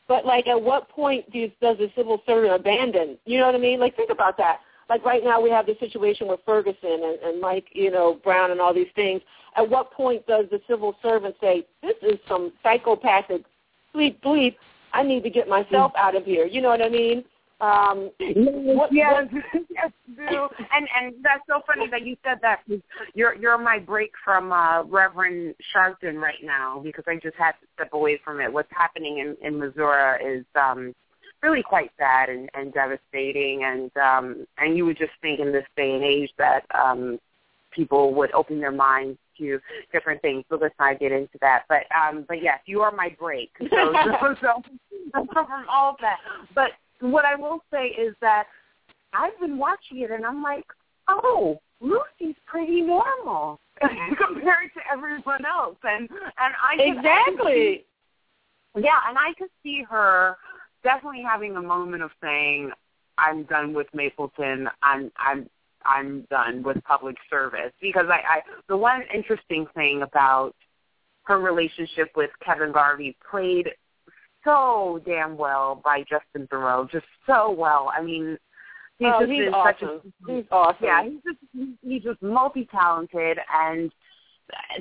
but 0.07 0.27
like, 0.27 0.47
at 0.47 0.61
what 0.61 0.89
point 0.89 1.31
do, 1.33 1.51
does 1.61 1.79
the 1.79 1.91
civil 1.97 2.23
servant 2.27 2.53
abandon? 2.53 3.17
You 3.25 3.39
know 3.39 3.47
what 3.47 3.55
I 3.55 3.59
mean? 3.59 3.81
Like, 3.81 3.97
think 3.97 4.11
about 4.11 4.37
that. 4.39 4.61
Like 4.91 5.05
right 5.05 5.25
now, 5.25 5.41
we 5.41 5.51
have 5.51 5.65
the 5.65 5.77
situation 5.81 6.29
with 6.29 6.41
Ferguson 6.45 6.77
and, 6.85 7.19
and 7.23 7.41
Mike, 7.41 7.69
you 7.73 7.91
know, 7.91 8.21
Brown 8.23 8.51
and 8.51 8.61
all 8.61 8.75
these 8.75 8.93
things. 8.95 9.23
At 9.57 9.69
what 9.69 9.93
point 9.93 10.27
does 10.27 10.45
the 10.51 10.61
civil 10.69 10.95
servant 11.01 11.37
say, 11.41 11.67
"This 11.83 11.95
is 12.03 12.19
some 12.29 12.53
psychopathic 12.63 13.45
sleep 13.93 14.23
bleep. 14.23 14.57
I 14.93 15.03
need 15.03 15.23
to 15.23 15.31
get 15.31 15.49
myself 15.49 15.93
out 15.97 16.15
of 16.15 16.27
here"? 16.27 16.45
You 16.45 16.61
know 16.61 16.69
what 16.69 16.83
I 16.83 16.91
mean? 16.91 17.25
Um, 17.61 18.11
what, 18.19 18.93
yes, 18.93 19.27
what, 19.31 19.45
yes, 19.71 19.93
do. 20.17 20.49
And 20.73 20.89
and 21.01 21.15
that's 21.23 21.43
so 21.49 21.61
funny 21.67 21.89
that 21.91 22.05
you 22.05 22.17
said 22.25 22.39
that. 22.43 22.61
You're 23.15 23.35
you're 23.37 23.59
my 23.59 23.79
break 23.79 24.13
from 24.25 24.53
uh, 24.53 24.83
Reverend 24.85 25.55
Sharpton 25.75 26.21
right 26.21 26.43
now 26.43 26.81
because 26.83 27.05
I 27.07 27.17
just 27.17 27.37
had 27.37 27.53
to 27.53 27.67
step 27.75 27.93
away 27.93 28.21
from 28.25 28.41
it. 28.41 28.53
What's 28.53 28.73
happening 28.73 29.19
in 29.19 29.37
in 29.47 29.59
Missouri 29.59 30.25
is 30.25 30.45
um 30.61 30.95
really 31.43 31.63
quite 31.63 31.91
sad 31.99 32.29
and, 32.29 32.51
and 32.55 32.73
devastating. 32.73 33.65
And 33.65 33.97
um 33.97 34.47
and 34.59 34.77
you 34.77 34.85
would 34.87 34.99
just 34.99 35.13
think 35.23 35.41
in 35.41 35.53
this 35.53 35.67
day 35.77 35.95
and 35.95 36.05
age 36.05 36.31
that 36.39 36.65
um 36.75 37.19
people 37.71 38.15
would 38.15 38.33
open 38.33 38.61
their 38.61 38.73
minds 38.73 39.19
to 39.39 39.61
different 39.93 40.23
things. 40.23 40.45
So 40.49 40.59
let's 40.61 40.75
not 40.79 40.99
get 40.99 41.13
into 41.13 41.39
that. 41.41 41.65
But 41.69 41.85
um 41.95 42.25
but 42.27 42.43
yes, 42.43 42.59
you 42.67 42.81
are 42.81 42.93
my 42.93 43.15
break. 43.19 43.51
So 43.59 43.67
so, 44.21 44.35
so, 44.41 44.63
so 45.15 45.27
from 45.33 45.67
all 45.69 45.91
of 45.91 45.97
that. 46.01 46.19
But 46.55 46.71
what 47.13 47.25
I 47.25 47.35
will 47.35 47.61
say 47.73 47.87
is 47.89 48.15
that 48.21 48.45
I've 49.13 49.39
been 49.41 49.59
watching 49.59 50.01
it 50.01 50.11
and 50.11 50.25
I'm 50.25 50.43
like, 50.43 50.65
oh, 51.09 51.59
Lucy's 51.81 52.37
pretty 52.47 52.81
normal 52.81 53.61
compared 53.81 54.71
to 54.75 54.81
everyone 54.91 55.45
else, 55.45 55.77
and 55.83 56.09
and 56.11 56.55
I 56.63 56.77
can- 56.77 56.99
exactly. 56.99 57.85
yeah, 58.77 59.01
and 59.09 59.19
I 59.19 59.33
could 59.37 59.51
see 59.63 59.85
her 59.89 60.37
definitely 60.83 61.23
having 61.23 61.57
a 61.57 61.63
moment 61.63 62.03
of 62.03 62.11
saying, 62.23 62.71
"I'm 63.19 63.45
done 63.45 63.75
with 63.75 63.89
Mapleton. 63.93 64.69
I'm 64.83 65.11
I'm 65.19 65.51
I'm 65.85 66.23
done 66.31 66.63
with 66.63 66.83
public 66.85 67.17
service." 67.29 67.73
Because 67.83 68.07
I, 68.09 68.21
I 68.37 68.41
the 68.69 68.77
one 68.77 69.03
interesting 69.13 69.67
thing 69.75 70.03
about 70.03 70.55
her 71.25 71.41
relationship 71.41 72.11
with 72.17 72.31
Kevin 72.45 72.73
Garvey 72.73 73.17
played 73.31 73.69
so 74.45 75.01
damn 75.05 75.37
well 75.37 75.81
by 75.85 76.01
Justin 76.01 76.47
Theroux, 76.49 76.91
just 76.91 77.07
so 77.27 77.51
well. 77.51 77.91
I 77.97 78.03
mean, 78.03 78.39
he's 78.99 79.09
oh, 79.13 79.21
just 79.21 79.33
he's 79.33 79.53
awesome. 79.53 79.75
such 79.81 79.83
a 80.29 80.33
he's 80.33 80.45
awesome. 80.51 80.85
yeah, 80.85 81.05
he's 81.05 81.21
just 81.25 81.79
he's 81.83 82.03
just 82.03 82.23
multi 82.23 82.69
talented 82.71 83.39
and 83.53 83.93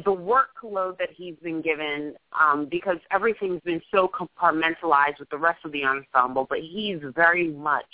the 0.04 0.12
workload 0.12 0.98
that 0.98 1.10
he's 1.16 1.36
been 1.42 1.62
given, 1.62 2.16
um, 2.38 2.68
because 2.70 2.98
everything's 3.12 3.62
been 3.62 3.82
so 3.92 4.10
compartmentalized 4.10 5.20
with 5.20 5.30
the 5.30 5.38
rest 5.38 5.64
of 5.64 5.72
the 5.72 5.84
ensemble, 5.86 6.46
but 6.50 6.60
he's 6.60 7.00
very 7.16 7.48
much 7.48 7.86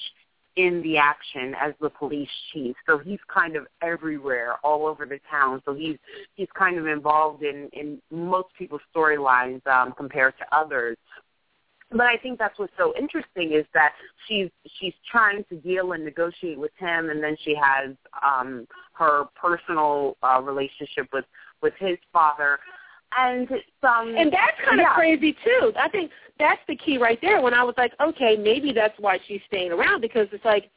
in 0.55 0.82
the 0.82 0.97
action 0.97 1.55
as 1.62 1.73
the 1.79 1.89
police 1.89 2.29
chief. 2.51 2.75
So 2.86 2.97
he's 2.97 3.19
kind 3.34 3.55
of 3.55 3.67
everywhere, 3.82 4.55
all 4.63 4.88
over 4.88 5.05
the 5.05 5.19
town. 5.29 5.62
So 5.63 5.73
he's 5.73 5.97
he's 6.36 6.49
kind 6.58 6.77
of 6.77 6.88
involved 6.88 7.43
in 7.43 7.69
in 7.73 8.01
most 8.12 8.49
people's 8.58 8.82
storylines 8.95 9.65
um, 9.67 9.93
compared 9.95 10.34
to 10.39 10.45
others. 10.55 10.97
But 11.91 12.02
I 12.02 12.17
think 12.17 12.38
that's 12.38 12.58
what's 12.60 12.73
so 12.78 12.93
interesting 12.97 13.54
is 13.54 13.65
that 13.73 13.93
she's 14.28 14.49
she's 14.80 14.93
trying 15.10 15.43
to 15.45 15.56
deal 15.56 15.93
and 15.93 16.06
negotiate 16.06 16.60
with 16.60 16.71
him, 16.78 17.10
and 17.10 17.23
then 17.23 17.36
she 17.43 17.56
has 17.56 17.95
um, 18.23 18.67
her 18.93 19.25
personal 19.36 20.15
uh, 20.21 20.39
relationship 20.41 21.08
with 21.12 21.25
with 21.63 21.73
his 21.80 21.97
father, 22.13 22.60
and 23.17 23.49
um, 23.84 24.15
And 24.17 24.32
that's 24.32 24.58
kind 24.63 24.80
of 24.80 24.86
yeah. 24.86 24.93
crazy 24.93 25.36
too. 25.43 25.73
I 25.78 25.89
think 25.89 26.12
that's 26.38 26.62
the 26.67 26.75
key 26.75 26.97
right 26.97 27.19
there. 27.21 27.41
When 27.41 27.54
I 27.54 27.63
was 27.63 27.75
like, 27.78 27.93
okay, 27.99 28.36
maybe 28.38 28.71
that's 28.71 28.97
why 28.99 29.19
she's 29.28 29.41
staying 29.47 29.71
around 29.71 30.02
because 30.02 30.28
it's 30.32 30.45
like, 30.45 30.69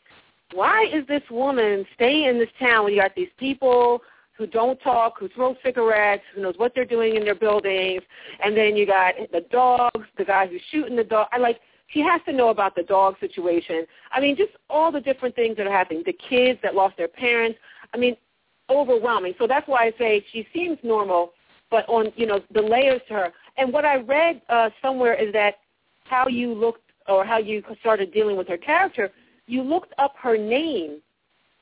why 0.55 0.87
is 0.93 1.07
this 1.07 1.23
woman 1.31 1.85
staying 1.95 2.25
in 2.25 2.39
this 2.39 2.49
town 2.59 2.85
when 2.85 2.95
you 2.95 3.01
got 3.01 3.15
these 3.15 3.29
people 3.39 4.03
who 4.37 4.47
don't 4.47 4.81
talk, 4.81 5.19
who 5.19 5.29
smoke 5.35 5.59
cigarettes, 5.65 6.23
who 6.35 6.43
knows 6.43 6.55
what 6.57 6.73
they're 6.75 6.85
doing 6.85 7.17
in 7.17 7.25
their 7.25 7.35
buildings, 7.35 8.03
and 8.43 8.57
then 8.57 8.77
you 8.77 8.87
got 8.87 9.15
the 9.31 9.45
dogs, 9.51 10.07
the 10.17 10.25
guy 10.25 10.47
who's 10.47 10.63
shooting 10.71 10.97
the 10.97 11.05
dog. 11.05 11.29
I 11.33 11.39
like 11.39 11.61
she 11.89 12.01
has 12.01 12.21
to 12.27 12.33
know 12.33 12.49
about 12.49 12.75
the 12.75 12.83
dog 12.83 13.17
situation. 13.21 13.85
I 14.11 14.21
mean, 14.21 14.37
just 14.37 14.53
all 14.71 14.91
the 14.91 15.01
different 15.01 15.35
things 15.35 15.57
that 15.59 15.67
are 15.67 15.73
happening. 15.73 16.03
The 16.07 16.15
kids 16.15 16.59
that 16.63 16.75
lost 16.75 16.97
their 16.97 17.09
parents. 17.09 17.59
I 17.95 17.99
mean, 17.99 18.17
overwhelming. 18.71 19.35
So 19.39 19.47
that's 19.47 19.69
why 19.69 19.87
I 19.87 19.93
say 19.99 20.25
she 20.33 20.47
seems 20.55 20.79
normal, 20.83 21.33
but 21.71 21.87
on 21.89 22.13
you 22.17 22.27
know 22.27 22.41
the 22.53 22.63
layers 22.63 23.01
to 23.09 23.15
her. 23.15 23.33
And 23.57 23.73
what 23.73 23.85
I 23.85 23.97
read 23.97 24.41
uh, 24.49 24.71
somewhere 24.81 25.15
is 25.15 25.33
that 25.35 25.57
how 26.05 26.27
you 26.29 26.55
looked 26.55 26.91
or 27.09 27.25
how 27.25 27.39
you 27.39 27.63
started 27.81 28.13
dealing 28.13 28.37
with 28.37 28.49
her 28.49 28.57
character, 28.57 29.11
you 29.47 29.63
looked 29.63 29.93
up 29.99 30.15
her 30.19 30.37
name. 30.37 31.01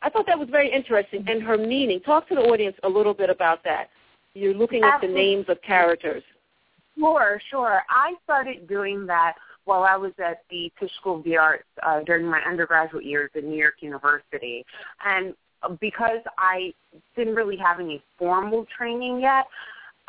I 0.02 0.10
thought 0.10 0.26
that 0.26 0.38
was 0.38 0.48
very 0.48 0.70
interesting 0.72 1.24
and 1.28 1.42
her 1.42 1.58
meaning. 1.58 2.00
Talk 2.00 2.28
to 2.28 2.34
the 2.34 2.40
audience 2.42 2.76
a 2.82 2.88
little 2.88 3.14
bit 3.14 3.30
about 3.30 3.62
that. 3.64 3.90
you're 4.34 4.54
looking 4.54 4.82
at 4.82 5.00
the 5.00 5.08
names 5.08 5.46
of 5.48 5.60
characters. 5.62 6.22
Sure, 6.98 7.40
sure. 7.50 7.82
I 7.88 8.14
started 8.24 8.68
doing 8.68 9.06
that 9.06 9.34
while 9.64 9.84
I 9.84 9.96
was 9.96 10.12
at 10.24 10.42
the 10.50 10.72
Tisch 10.78 10.90
School 11.00 11.18
of 11.18 11.24
the 11.24 11.36
Arts 11.36 11.64
uh, 11.82 12.00
during 12.00 12.26
my 12.26 12.40
undergraduate 12.40 13.04
years 13.04 13.30
at 13.36 13.44
New 13.44 13.56
York 13.56 13.76
University. 13.80 14.64
And 15.04 15.34
because 15.80 16.20
I 16.38 16.72
didn't 17.16 17.34
really 17.34 17.56
have 17.56 17.80
any 17.80 18.02
formal 18.18 18.66
training 18.76 19.20
yet, 19.20 19.46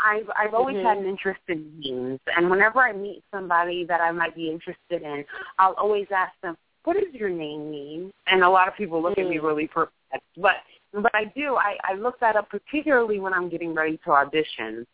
I've 0.04 0.30
I've 0.38 0.54
always 0.54 0.78
mm-hmm. 0.78 0.88
had 0.88 0.98
an 0.98 1.06
interest 1.06 1.42
in 1.48 1.72
memes, 1.78 2.20
and 2.36 2.50
whenever 2.50 2.80
I 2.80 2.92
meet 2.92 3.24
somebody 3.32 3.86
that 3.86 4.02
I 4.02 4.12
might 4.12 4.36
be 4.36 4.50
interested 4.50 5.04
in, 5.04 5.24
I'll 5.60 5.74
always 5.74 6.08
ask 6.16 6.34
them, 6.42 6.58
"What 6.84 6.94
does 6.96 7.14
your 7.14 7.30
name 7.30 7.70
mean?" 7.70 8.12
And 8.28 8.44
a 8.44 8.50
lot 8.50 8.68
of 8.68 8.76
people 8.76 9.02
look 9.02 9.18
mm. 9.18 9.24
at 9.24 9.30
me 9.30 9.38
Mm. 9.38 9.44
really 9.44 9.68
perplexed, 9.68 10.28
but 10.38 10.58
but 10.94 11.14
I 11.16 11.26
do. 11.26 11.56
I 11.56 11.78
I 11.84 11.94
look 11.94 12.20
that 12.20 12.36
up 12.36 12.50
particularly 12.50 13.20
when 13.20 13.34
I'm 13.34 13.50
getting 13.50 13.74
ready 13.74 13.98
to 14.06 14.12
audition, 14.12 14.86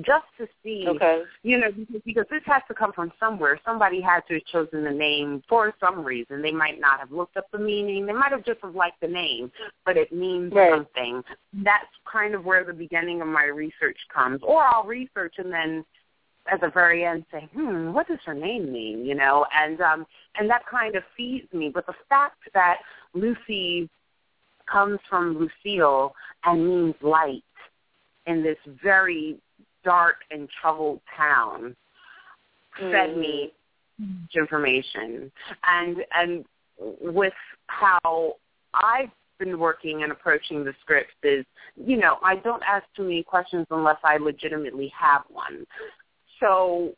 just 0.00 0.26
to 0.38 0.46
see 0.62 0.86
Okay. 0.88 1.22
you 1.42 1.58
know, 1.58 1.72
because, 1.72 2.02
because 2.04 2.26
this 2.30 2.42
has 2.46 2.62
to 2.68 2.74
come 2.74 2.92
from 2.92 3.12
somewhere. 3.18 3.58
Somebody 3.64 4.00
had 4.00 4.26
to 4.28 4.34
have 4.34 4.44
chosen 4.44 4.84
the 4.84 4.90
name 4.90 5.42
for 5.48 5.74
some 5.80 6.04
reason. 6.04 6.42
They 6.42 6.52
might 6.52 6.78
not 6.80 7.00
have 7.00 7.10
looked 7.12 7.36
up 7.36 7.50
the 7.50 7.58
meaning. 7.58 8.04
They 8.06 8.12
might 8.12 8.30
have 8.32 8.44
just 8.44 8.60
have 8.62 8.74
liked 8.74 9.00
the 9.00 9.08
name, 9.08 9.50
but 9.84 9.96
it 9.96 10.12
means 10.12 10.52
Right. 10.52 10.70
something. 10.70 11.24
That's 11.54 11.86
kind 12.04 12.34
of 12.34 12.44
where 12.44 12.64
the 12.64 12.74
beginning 12.74 13.20
of 13.22 13.28
my 13.28 13.44
research 13.44 13.98
comes. 14.08 14.42
Or 14.42 14.62
I'll 14.64 14.84
research 14.84 15.34
and 15.38 15.52
then 15.52 15.84
at 16.50 16.60
the 16.60 16.70
very 16.72 17.04
end 17.04 17.24
say, 17.32 17.48
hmm, 17.54 17.92
what 17.92 18.08
does 18.08 18.18
her 18.24 18.34
name 18.34 18.72
mean? 18.72 19.04
You 19.04 19.14
know, 19.14 19.46
and 19.54 19.80
um 19.80 20.06
and 20.38 20.48
that 20.50 20.62
kind 20.70 20.96
of 20.96 21.02
feeds 21.16 21.52
me. 21.52 21.70
But 21.72 21.86
the 21.86 21.94
fact 22.08 22.38
that 22.54 22.78
Lucy 23.14 23.88
comes 24.70 24.98
from 25.08 25.38
Lucille 25.38 26.14
and 26.44 26.66
means 26.66 26.94
light 27.02 27.44
in 28.26 28.42
this 28.42 28.58
very 28.82 29.38
dark 29.84 30.16
and 30.30 30.48
troubled 30.60 31.00
town 31.16 31.76
fed 32.78 33.16
me 33.16 33.52
information 34.34 35.32
and 35.64 35.96
and 36.14 36.44
with 37.00 37.32
how 37.68 38.34
I've 38.74 39.10
been 39.38 39.58
working 39.58 40.02
and 40.02 40.12
approaching 40.12 40.64
the 40.64 40.74
scripts 40.80 41.14
is, 41.22 41.44
you 41.76 41.96
know, 41.96 42.18
I 42.22 42.36
don't 42.36 42.62
ask 42.66 42.84
too 42.96 43.02
many 43.02 43.22
questions 43.22 43.66
unless 43.70 43.98
I 44.04 44.16
legitimately 44.16 44.92
have 44.98 45.22
one. 45.28 45.66
So 46.40 46.92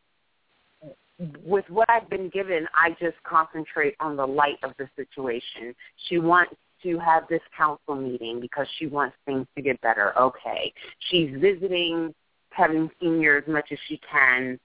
with 1.44 1.64
what 1.68 1.88
I've 1.90 2.08
been 2.08 2.28
given, 2.28 2.66
I 2.74 2.90
just 3.00 3.16
concentrate 3.24 3.94
on 4.00 4.16
the 4.16 4.26
light 4.26 4.58
of 4.62 4.72
the 4.78 4.88
situation. 4.96 5.74
She 6.08 6.18
wants 6.18 6.54
to 6.82 6.98
have 6.98 7.24
this 7.28 7.40
council 7.56 7.96
meeting 7.96 8.40
because 8.40 8.66
she 8.78 8.86
wants 8.86 9.16
things 9.26 9.46
to 9.56 9.62
get 9.62 9.80
better. 9.80 10.16
Okay. 10.18 10.72
She's 11.10 11.30
visiting 11.40 12.14
Kevin 12.56 12.90
Senior 13.00 13.38
as 13.38 13.48
much 13.48 13.66
as 13.72 13.78
she 13.88 14.00
can 14.10 14.58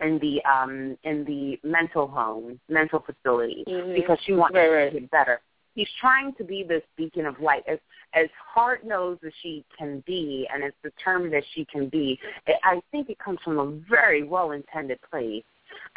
in 0.00 0.18
the 0.20 0.42
um 0.44 0.96
in 1.04 1.24
the 1.24 1.58
mental 1.66 2.06
home, 2.06 2.60
mental 2.68 3.00
facility 3.00 3.64
Mhm. 3.66 3.94
because 3.94 4.18
she 4.24 4.32
wants 4.32 4.54
Right, 4.54 4.62
things 4.64 4.74
right. 4.74 4.92
to 4.92 5.00
get 5.00 5.10
better. 5.10 5.40
He's 5.78 5.86
trying 6.00 6.34
to 6.34 6.42
be 6.42 6.64
this 6.64 6.82
beacon 6.96 7.24
of 7.24 7.38
light 7.38 7.62
as 7.68 7.78
as 8.12 8.26
hard 8.52 8.82
nosed 8.84 9.22
as 9.24 9.32
she 9.44 9.64
can 9.78 10.02
be 10.08 10.44
and 10.52 10.64
as 10.64 10.72
determined 10.82 11.36
as 11.36 11.44
she 11.54 11.64
can 11.66 11.88
be. 11.88 12.18
It, 12.48 12.56
I 12.64 12.80
think 12.90 13.10
it 13.10 13.18
comes 13.20 13.38
from 13.44 13.60
a 13.60 13.70
very 13.88 14.24
well 14.24 14.50
intended 14.50 14.98
place 15.08 15.44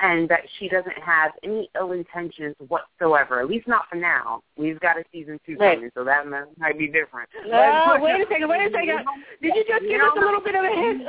and 0.01 0.27
that 0.29 0.41
she 0.57 0.67
doesn't 0.67 0.97
have 1.03 1.31
any 1.43 1.69
ill 1.79 1.91
intentions 1.91 2.55
whatsoever, 2.67 3.39
at 3.39 3.47
least 3.47 3.67
not 3.67 3.83
for 3.89 3.95
now. 3.95 4.41
We've 4.57 4.79
got 4.79 4.97
a 4.97 5.03
season 5.11 5.39
two 5.45 5.55
Right. 5.57 5.75
coming, 5.77 5.91
so 5.93 6.03
that 6.03 6.25
might 6.57 6.77
be 6.77 6.87
different. 6.87 7.29
No, 7.45 7.83
But- 7.87 8.01
wait 8.01 8.19
a 8.21 8.27
second, 8.27 8.49
wait 8.49 8.65
a 8.67 8.71
second. 8.71 9.05
Did 9.41 9.55
you 9.55 9.63
just 9.65 9.83
You 9.83 9.89
give 9.89 10.01
us 10.01 10.15
a 10.15 10.19
little 10.19 10.41
bit 10.41 10.55
of 10.55 10.63
a 10.65 10.69
hint? 10.69 11.01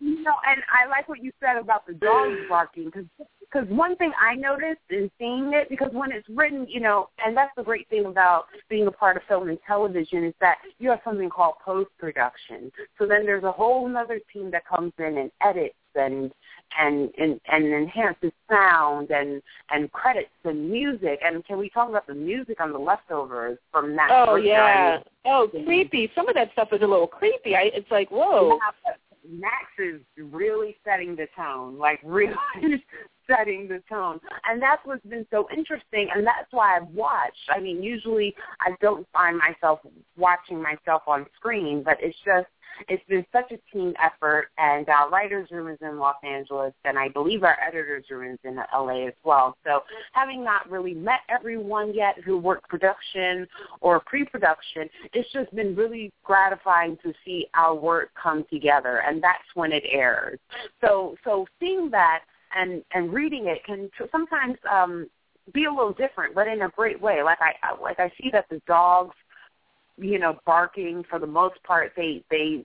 you 0.00 0.22
know, 0.22 0.34
and 0.46 0.62
I 0.70 0.86
like 0.88 1.08
what 1.08 1.22
you 1.22 1.32
said 1.40 1.56
about 1.56 1.86
the 1.86 1.94
dogs 1.94 2.36
barking 2.48 2.86
because 2.86 3.06
because 3.40 3.68
one 3.68 3.96
thing 3.96 4.12
I 4.20 4.34
noticed 4.34 4.80
in 4.90 5.10
seeing 5.18 5.52
it 5.54 5.68
because 5.68 5.90
when 5.92 6.10
it's 6.12 6.28
written, 6.28 6.66
you 6.68 6.80
know, 6.80 7.08
and 7.24 7.36
that's 7.36 7.52
the 7.56 7.62
great 7.62 7.88
thing 7.88 8.06
about 8.06 8.46
being 8.68 8.86
a 8.86 8.90
part 8.90 9.16
of 9.16 9.22
film 9.28 9.48
and 9.48 9.58
television 9.66 10.24
is 10.24 10.34
that 10.40 10.58
you 10.78 10.90
have 10.90 11.00
something 11.04 11.30
called 11.30 11.54
post 11.64 11.90
production. 11.98 12.70
So 12.98 13.06
then 13.06 13.24
there's 13.24 13.44
a 13.44 13.52
whole 13.52 13.94
other 13.96 14.20
team 14.32 14.50
that 14.50 14.66
comes 14.66 14.92
in 14.98 15.16
and 15.18 15.30
edits 15.40 15.76
and 15.96 16.32
and 16.78 17.10
and, 17.18 17.40
and 17.50 17.64
enhances 17.66 18.32
sound 18.50 19.10
and 19.10 19.42
and 19.70 19.90
credits 19.92 20.30
and 20.44 20.70
music. 20.70 21.20
And 21.24 21.44
can 21.44 21.58
we 21.58 21.70
talk 21.70 21.88
about 21.88 22.06
the 22.06 22.14
music 22.14 22.60
on 22.60 22.72
the 22.72 22.78
leftovers 22.78 23.58
from 23.72 23.96
that? 23.96 24.08
oh 24.10 24.36
yeah. 24.36 24.98
Oh, 25.24 25.48
creepy. 25.64 26.10
Some 26.14 26.28
of 26.28 26.34
that 26.34 26.52
stuff 26.52 26.68
is 26.72 26.82
a 26.82 26.86
little 26.86 27.08
creepy. 27.08 27.56
I, 27.56 27.70
it's 27.74 27.90
like, 27.90 28.10
whoa. 28.10 28.58
Yeah, 28.86 28.92
Max 29.28 29.66
is 29.78 30.00
really 30.16 30.76
setting 30.84 31.16
the 31.16 31.26
tone, 31.36 31.78
like 31.78 32.00
really 32.04 32.34
setting 33.28 33.68
the 33.68 33.82
tone. 33.88 34.20
And 34.48 34.60
that's 34.60 34.80
what's 34.84 35.04
been 35.06 35.26
so 35.30 35.48
interesting, 35.54 36.08
and 36.14 36.26
that's 36.26 36.52
why 36.52 36.76
I've 36.76 36.88
watched. 36.88 37.36
I 37.48 37.60
mean, 37.60 37.82
usually 37.82 38.34
I 38.60 38.70
don't 38.80 39.06
find 39.12 39.38
myself 39.38 39.80
watching 40.16 40.62
myself 40.62 41.02
on 41.06 41.26
screen, 41.36 41.82
but 41.82 41.98
it's 42.00 42.16
just, 42.24 42.46
it's 42.88 43.02
been 43.08 43.24
such 43.32 43.52
a 43.52 43.58
team 43.72 43.94
effort, 44.02 44.48
and 44.58 44.88
our 44.88 45.10
writer's 45.10 45.50
room 45.50 45.68
is 45.68 45.78
in 45.80 45.98
Los 45.98 46.16
Angeles, 46.22 46.72
and 46.84 46.98
I 46.98 47.08
believe 47.08 47.44
our 47.44 47.56
editor's 47.66 48.04
room 48.10 48.32
is 48.32 48.38
in 48.44 48.56
LA 48.74 49.06
as 49.06 49.14
well. 49.24 49.56
So 49.64 49.82
having 50.12 50.44
not 50.44 50.70
really 50.70 50.94
met 50.94 51.20
everyone 51.28 51.94
yet 51.94 52.18
who 52.24 52.38
worked 52.38 52.68
production 52.68 53.46
or 53.80 54.00
pre-production, 54.00 54.88
it's 55.12 55.30
just 55.32 55.54
been 55.54 55.74
really 55.74 56.12
gratifying 56.24 56.98
to 57.02 57.12
see 57.24 57.46
our 57.54 57.74
work 57.74 58.10
come 58.20 58.44
together, 58.50 59.02
and 59.06 59.22
that's 59.22 59.44
when 59.54 59.72
it 59.72 59.84
airs. 59.90 60.38
So, 60.80 61.16
so 61.24 61.46
seeing 61.60 61.90
that 61.90 62.20
and 62.56 62.82
and 62.92 63.12
reading 63.12 63.46
it 63.46 63.64
can 63.64 63.90
sometimes 64.10 64.56
um, 64.70 65.08
be 65.52 65.64
a 65.64 65.70
little 65.70 65.92
different, 65.92 66.34
but 66.34 66.48
in 66.48 66.62
a 66.62 66.68
great 66.70 67.00
way. 67.00 67.22
Like 67.22 67.38
I- 67.40 67.74
like 67.80 68.00
I 68.00 68.10
see 68.20 68.30
that 68.30 68.48
the 68.48 68.60
dogs, 68.66 69.14
you 69.98 70.18
know, 70.18 70.38
barking 70.46 71.04
for 71.08 71.18
the 71.18 71.26
most 71.26 71.62
part, 71.64 71.92
they 71.96 72.22
they 72.30 72.64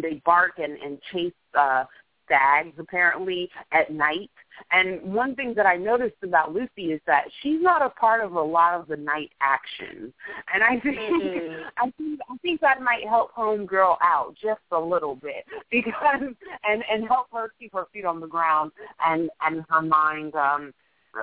they 0.00 0.22
bark 0.24 0.52
and 0.58 0.76
and 0.78 0.98
chase 1.12 1.32
uh, 1.58 1.84
stags 2.24 2.74
apparently 2.78 3.50
at 3.72 3.92
night. 3.92 4.30
And 4.70 5.02
one 5.02 5.34
thing 5.34 5.54
that 5.56 5.66
I 5.66 5.76
noticed 5.76 6.16
about 6.22 6.54
Lucy 6.54 6.92
is 6.92 7.00
that 7.06 7.24
she's 7.42 7.60
not 7.60 7.82
a 7.82 7.90
part 7.90 8.22
of 8.24 8.32
a 8.34 8.42
lot 8.42 8.74
of 8.80 8.86
the 8.88 8.96
night 8.96 9.30
action. 9.40 10.12
And 10.52 10.62
I 10.62 10.80
think 10.80 10.96
Mhm. 10.98 11.64
I 11.78 11.90
think 11.96 12.20
I 12.30 12.36
think 12.42 12.60
that 12.60 12.80
might 12.82 13.06
help 13.08 13.32
homegirl 13.34 13.96
out 14.02 14.34
just 14.40 14.62
a 14.72 14.78
little 14.80 15.16
bit 15.16 15.44
because 15.70 16.34
and 16.64 16.84
and 16.90 17.06
help 17.06 17.28
her 17.32 17.52
keep 17.58 17.72
her 17.72 17.86
feet 17.92 18.04
on 18.04 18.20
the 18.20 18.26
ground 18.26 18.72
and 19.04 19.30
and 19.42 19.64
her 19.68 19.82
mind 19.82 20.34
um 20.34 20.72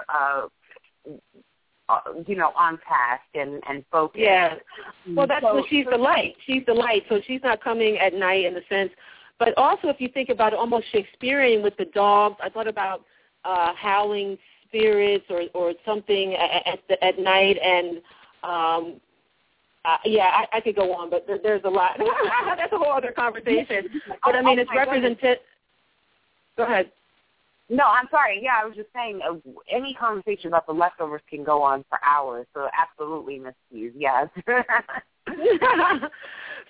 uh, 0.09 0.47
you 2.27 2.35
know, 2.35 2.51
on 2.57 2.77
task 2.87 3.23
and 3.35 3.61
and 3.69 3.83
focused. 3.91 4.21
Yeah. 4.21 4.55
Well, 5.15 5.27
that's 5.27 5.43
So- 5.43 5.55
what 5.55 5.69
she's 5.69 5.85
the 5.89 5.97
light. 5.97 6.35
She's 6.45 6.63
the 6.65 6.73
light. 6.73 7.03
So 7.09 7.21
she's 7.27 7.41
not 7.43 7.63
coming 7.63 7.97
at 7.97 8.13
night 8.13 8.45
in 8.45 8.53
the 8.53 8.63
sense. 8.69 8.91
But 9.39 9.57
also, 9.57 9.87
if 9.87 9.99
you 9.99 10.07
think 10.07 10.29
about 10.29 10.53
it, 10.53 10.59
almost 10.59 10.85
Shakespearean 10.91 11.63
with 11.63 11.75
the 11.77 11.85
dogs, 11.85 12.35
I 12.43 12.49
thought 12.49 12.67
about 12.67 13.03
uh, 13.43 13.73
howling 13.75 14.37
spirits 14.67 15.25
or 15.29 15.43
or 15.53 15.73
something 15.85 16.35
at 16.35 16.67
at, 16.67 16.79
the, 16.87 17.03
at 17.03 17.17
night, 17.19 17.57
and 17.57 17.97
um, 18.43 19.01
uh, 19.83 19.97
yeah, 20.05 20.29
I, 20.51 20.57
I 20.57 20.61
could 20.61 20.75
go 20.75 20.93
on, 20.93 21.09
but 21.09 21.25
there, 21.25 21.39
there's 21.41 21.63
a 21.65 21.69
lot. 21.69 21.97
that's 22.57 22.71
a 22.71 22.77
whole 22.77 22.91
other 22.93 23.11
conversation. 23.11 23.89
But 24.23 24.35
I 24.35 24.41
mean, 24.41 24.59
Oh, 24.59 24.61
it's 24.61 24.71
representative. 24.75 25.37
Go 26.57 26.63
ahead. 26.65 26.91
No, 27.71 27.85
I'm 27.85 28.07
sorry. 28.11 28.41
Yeah, 28.43 28.59
I 28.61 28.65
was 28.65 28.75
just 28.75 28.89
saying 28.93 29.21
uh, 29.25 29.35
any 29.71 29.93
conversation 29.93 30.49
about 30.49 30.67
the 30.67 30.73
leftovers 30.73 31.21
can 31.29 31.41
go 31.41 31.61
on 31.63 31.85
for 31.87 31.99
hours. 32.05 32.45
So 32.53 32.67
absolutely, 32.77 33.39
Miss 33.39 33.53
Hughes. 33.71 33.93
Yes. 33.95 34.27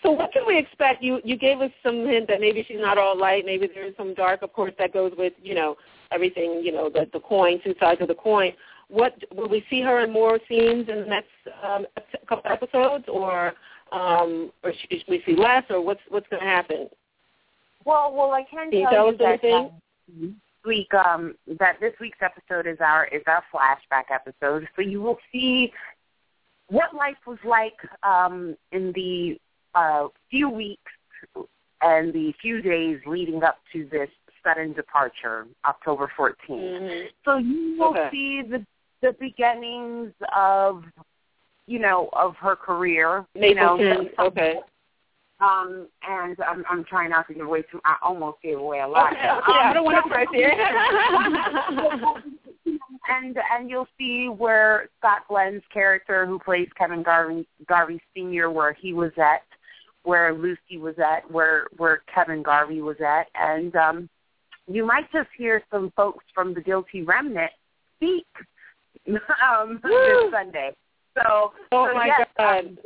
so 0.04 0.12
what 0.12 0.32
can 0.32 0.44
we 0.46 0.60
expect? 0.60 1.02
You 1.02 1.20
you 1.24 1.38
gave 1.38 1.60
us 1.60 1.72
some 1.82 2.06
hint 2.06 2.28
that 2.28 2.40
maybe 2.40 2.64
she's 2.68 2.80
not 2.80 3.00
all 3.00 3.18
light. 3.18 3.48
Maybe 3.48 3.68
there's 3.74 3.98
some 3.98 4.14
dark. 4.14 4.44
Of 4.44 4.54
course, 4.54 4.74
that 4.78 4.94
goes 4.94 5.12
with 5.18 5.34
you 5.42 5.56
know 5.56 5.76
everything. 6.12 6.62
You 6.64 6.72
know 6.72 6.88
the 6.88 7.10
the 7.12 7.20
coin, 7.20 7.60
two 7.64 7.74
sides 7.80 8.00
of 8.02 8.08
the 8.08 8.14
coin. 8.14 8.54
What 8.88 9.16
will 9.34 9.50
we 9.50 9.66
see 9.72 9.82
her 9.82 10.02
in 10.02 10.14
more 10.14 10.38
scenes 10.48 10.88
in 10.88 11.00
the 11.00 11.06
next 11.06 11.30
um, 11.64 11.88
couple 12.30 12.52
episodes, 12.52 13.06
or 13.08 13.54
um, 13.92 14.52
or 14.64 14.72
should 14.72 15.04
we 15.08 15.24
see 15.26 15.36
less, 15.36 15.64
or 15.72 15.82
what's 15.82 16.02
what's 16.10 16.28
going 16.30 16.44
to 16.44 16.48
happen? 16.48 16.90
well, 17.86 18.14
well, 18.14 18.32
I 18.34 18.44
can, 18.44 18.70
Can 18.70 18.82
you 18.82 18.86
tell 18.86 18.92
tell 18.92 19.06
you 19.08 19.14
us 19.14 19.18
that 19.18 19.44
anything? 19.44 19.72
um, 20.22 20.36
week 20.66 20.94
um 20.94 21.36
that 21.60 21.80
this 21.80 21.94
week's 22.00 22.20
episode 22.22 22.68
is 22.68 22.78
our 22.80 23.06
is 23.08 23.24
our 23.28 23.44
flashback 23.54 24.06
episode. 24.14 24.68
So 24.76 24.82
you 24.82 25.02
will 25.02 25.18
see 25.32 25.72
what 26.68 26.94
life 26.96 27.18
was 27.26 27.40
like 27.46 27.78
um 28.04 28.56
in 28.72 28.92
the 28.94 29.40
uh 29.76 30.08
few 30.30 30.50
weeks 30.50 30.92
and 31.82 32.14
the 32.14 32.34
few 32.42 32.62
days 32.62 33.00
leading 33.06 33.44
up 33.44 33.58
to 33.74 33.88
this 33.92 34.10
sudden 34.44 34.74
departure, 34.74 35.46
October 35.66 36.12
14th. 36.18 36.36
Mhm. 36.50 37.08
So 37.26 37.38
you 37.38 37.76
will 37.78 37.90
Okay. 37.90 38.10
see 38.12 38.42
the 38.42 38.66
the 39.02 39.14
beginnings 39.14 40.14
of 40.36 40.84
you 41.68 41.80
know 41.80 42.10
of 42.14 42.36
her 42.38 42.56
career. 42.56 43.26
you 43.36 43.56
know, 43.56 43.78
Mapleton. 43.78 44.10
Okay. 44.20 44.60
Um, 45.42 45.88
and 46.08 46.38
I'm, 46.48 46.64
I'm 46.70 46.84
trying 46.86 47.10
not 47.10 47.28
to 47.28 47.34
give 47.34 47.46
away 47.46 47.64
too. 47.64 47.82
I 47.84 47.96
almost 48.04 48.42
gave 48.44 48.60
away 48.60 48.82
a 48.82 48.88
lot. 48.88 49.12
Okay, 49.14 49.22
okay, 49.22 49.52
I 49.52 49.74
don't 49.74 49.84
want 49.84 50.04
to 50.04 50.10
press 50.10 50.28
here. 50.32 50.52
and 53.10 53.38
and 53.52 53.70
you'll 53.70 53.88
see 53.98 54.28
where 54.28 54.88
Scott 55.00 55.24
Glenn's 55.28 55.64
character, 55.74 56.28
who 56.28 56.38
plays 56.38 56.68
Kevin 56.78 57.02
Garvey, 57.02 57.48
Garvey 57.68 58.00
Senior, 58.14 58.52
where 58.52 58.74
he 58.74 58.94
was 58.94 59.12
at, 59.18 59.42
where 60.04 60.34
Lucy 60.34 60.78
was 60.78 60.96
at, 61.00 61.30
where 61.32 61.68
where 61.78 62.04
Kevin 62.14 62.44
Garvey 62.44 62.82
was 62.82 62.98
at, 63.06 63.28
and 63.34 63.76
um, 63.76 64.10
you 64.68 64.86
might 64.86 65.12
just 65.12 65.30
hear 65.38 65.64
some 65.72 65.92
folks 65.96 66.24
from 66.36 66.54
the 66.54 66.62
Guilty 66.62 67.02
Remnant 67.02 67.52
speak 67.98 68.28
um, 69.08 69.80
this 69.84 70.32
Sunday. 70.32 70.72
So, 71.16 71.52
oh 71.72 71.88
so 71.90 71.94
my 71.94 72.06
yes, 72.06 72.28
God. 72.38 72.60
um, 72.60 72.78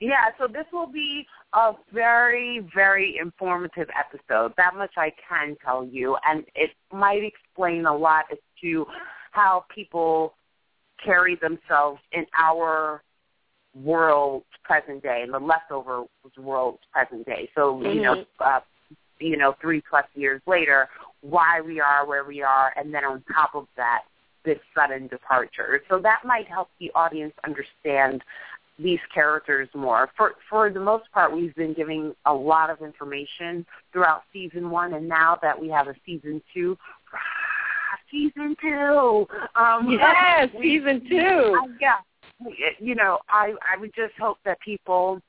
yeah, 0.00 0.30
so 0.38 0.46
this 0.46 0.66
will 0.72 0.86
be 0.86 1.26
a 1.54 1.72
very, 1.92 2.66
very 2.74 3.18
informative 3.20 3.88
episode. 3.98 4.52
That 4.56 4.74
much 4.76 4.92
I 4.96 5.12
can 5.28 5.56
tell 5.64 5.84
you, 5.84 6.16
and 6.26 6.44
it 6.54 6.70
might 6.92 7.22
explain 7.24 7.86
a 7.86 7.96
lot 7.96 8.26
as 8.30 8.38
to 8.62 8.86
how 9.32 9.64
people 9.74 10.34
carry 11.04 11.36
themselves 11.36 12.00
in 12.12 12.26
our 12.38 13.02
world 13.74 14.44
present 14.62 15.02
day, 15.02 15.22
in 15.24 15.32
the 15.32 15.38
leftover 15.38 16.04
world 16.36 16.78
present 16.92 17.26
day. 17.26 17.48
So 17.54 17.82
you 17.82 18.02
know, 18.02 18.24
uh, 18.40 18.60
you 19.18 19.36
know, 19.36 19.54
three 19.60 19.82
plus 19.88 20.06
years 20.14 20.40
later, 20.46 20.88
why 21.22 21.60
we 21.60 21.80
are 21.80 22.06
where 22.06 22.24
we 22.24 22.42
are, 22.42 22.72
and 22.76 22.94
then 22.94 23.04
on 23.04 23.22
top 23.34 23.54
of 23.54 23.66
that, 23.76 24.02
this 24.44 24.58
sudden 24.74 25.08
departure. 25.08 25.82
So 25.88 25.98
that 26.00 26.20
might 26.24 26.46
help 26.46 26.68
the 26.78 26.90
audience 26.94 27.34
understand 27.44 28.22
these 28.78 29.00
characters 29.12 29.68
more. 29.74 30.08
For 30.16 30.34
for 30.48 30.70
the 30.70 30.80
most 30.80 31.10
part, 31.12 31.34
we've 31.34 31.54
been 31.54 31.74
giving 31.74 32.14
a 32.26 32.32
lot 32.32 32.70
of 32.70 32.80
information 32.80 33.66
throughout 33.92 34.22
season 34.32 34.70
one, 34.70 34.94
and 34.94 35.08
now 35.08 35.38
that 35.42 35.60
we 35.60 35.68
have 35.68 35.88
a 35.88 35.94
season 36.06 36.40
two, 36.54 36.76
season 38.10 38.56
two, 38.60 39.26
um, 39.56 39.90
yes, 39.90 40.48
we- 40.58 40.78
season 40.78 41.00
two. 41.08 41.60
Yeah, 41.80 41.96
you 42.78 42.94
know, 42.94 43.18
I 43.28 43.54
I 43.74 43.78
would 43.78 43.94
just 43.94 44.14
hope 44.18 44.38
that 44.44 44.60
people, 44.60 45.20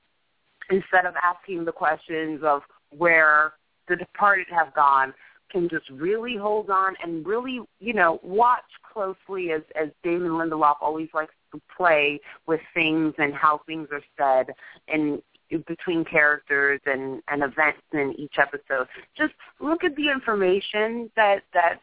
instead 0.70 1.06
of 1.06 1.16
asking 1.22 1.66
the 1.66 1.72
questions 1.72 2.42
of 2.44 2.62
where 2.96 3.54
the 3.88 3.96
departed 3.96 4.48
have 4.52 4.74
gone, 4.76 5.14
can 5.52 5.68
just 5.68 5.90
really 5.90 6.38
hold 6.38 6.70
on 6.70 6.96
and 7.02 7.26
really, 7.26 7.62
you 7.80 7.94
know, 7.94 8.20
watch 8.24 8.62
closely 8.92 9.52
as 9.52 9.62
as 9.80 9.90
Damon 10.04 10.32
Lindelof 10.32 10.76
always 10.82 11.10
likes 11.14 11.34
to 11.54 11.62
play 11.76 12.20
with 12.48 12.62
things 12.74 13.14
and 13.18 13.34
how 13.34 13.62
things 13.66 13.88
are 13.92 14.02
said 14.18 14.54
and 14.88 15.22
between 15.68 16.06
characters 16.06 16.80
and 16.86 17.22
and 17.28 17.44
events 17.44 17.82
in 17.94 18.14
each 18.18 18.36
episode. 18.40 18.88
Just 19.18 19.34
look 19.60 19.84
at 19.84 19.96
the 19.96 20.10
information 20.10 21.10
that 21.16 21.44
that 21.54 21.82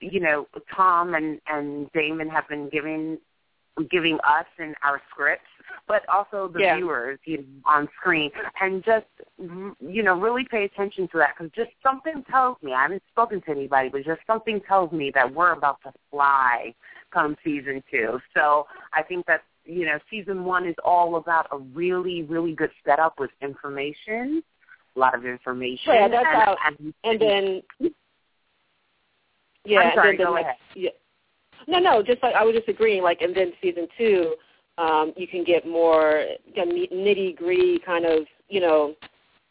you 0.00 0.20
know 0.20 0.46
Tom 0.74 1.14
and 1.14 1.40
and 1.48 1.90
Damon 1.92 2.28
have 2.28 2.48
been 2.48 2.68
giving 2.68 3.18
giving 3.90 4.18
us 4.26 4.46
in 4.58 4.74
our 4.82 5.00
scripts, 5.10 5.46
but 5.86 6.08
also 6.08 6.48
the 6.48 6.60
Yeah. 6.60 6.76
viewers 6.76 7.18
you 7.24 7.38
know, 7.38 7.44
on 7.64 7.88
screen, 7.98 8.30
and 8.60 8.84
just 8.84 9.06
you 9.38 10.02
know 10.02 10.14
really 10.18 10.44
pay 10.44 10.64
attention 10.64 11.08
to 11.08 11.18
that 11.18 11.34
because 11.36 11.50
just 11.52 11.70
something 11.82 12.22
tells 12.30 12.56
me 12.62 12.72
I 12.74 12.82
haven't 12.82 13.02
spoken 13.10 13.40
to 13.42 13.50
anybody, 13.50 13.88
but 13.88 14.04
just 14.04 14.20
something 14.26 14.60
tells 14.60 14.92
me 14.92 15.10
that 15.14 15.32
we're 15.32 15.52
about 15.52 15.80
to 15.84 15.92
fly 16.10 16.74
come 17.10 17.36
season 17.42 17.82
two. 17.90 18.20
So 18.34 18.66
I 18.92 19.02
think 19.02 19.26
that 19.26 19.42
you 19.64 19.86
know 19.86 19.98
season 20.10 20.44
one 20.44 20.66
is 20.66 20.76
all 20.84 21.16
about 21.16 21.46
a 21.52 21.58
really 21.58 22.22
really 22.22 22.54
good 22.54 22.70
setup 22.84 23.18
with 23.18 23.30
information, 23.40 24.42
a 24.96 24.98
lot 24.98 25.14
of 25.14 25.24
information. 25.24 25.94
Yeah, 25.94 26.08
that's 26.08 26.26
and, 26.28 26.42
how- 26.42 26.56
and, 26.66 26.94
and 27.04 27.20
then 27.20 27.62
yeah, 29.64 29.78
I'm 29.80 29.92
sorry, 29.94 30.10
and 30.10 30.18
then 30.20 30.26
go 30.26 30.32
the 30.34 30.40
ahead. 30.40 30.46
next, 30.46 30.76
yeah. 30.76 30.90
No, 31.66 31.78
no, 31.78 32.02
just 32.02 32.22
like 32.22 32.34
I 32.34 32.44
was 32.44 32.54
just 32.54 32.68
agreeing. 32.68 33.02
Like, 33.02 33.20
and 33.20 33.34
then 33.34 33.52
season 33.60 33.88
two, 33.98 34.34
um, 34.78 35.12
you 35.16 35.26
can 35.26 35.44
get 35.44 35.66
more 35.66 36.24
nitty 36.56 37.36
gritty 37.36 37.80
kind 37.84 38.06
of, 38.06 38.24
you 38.48 38.60
know, 38.60 38.94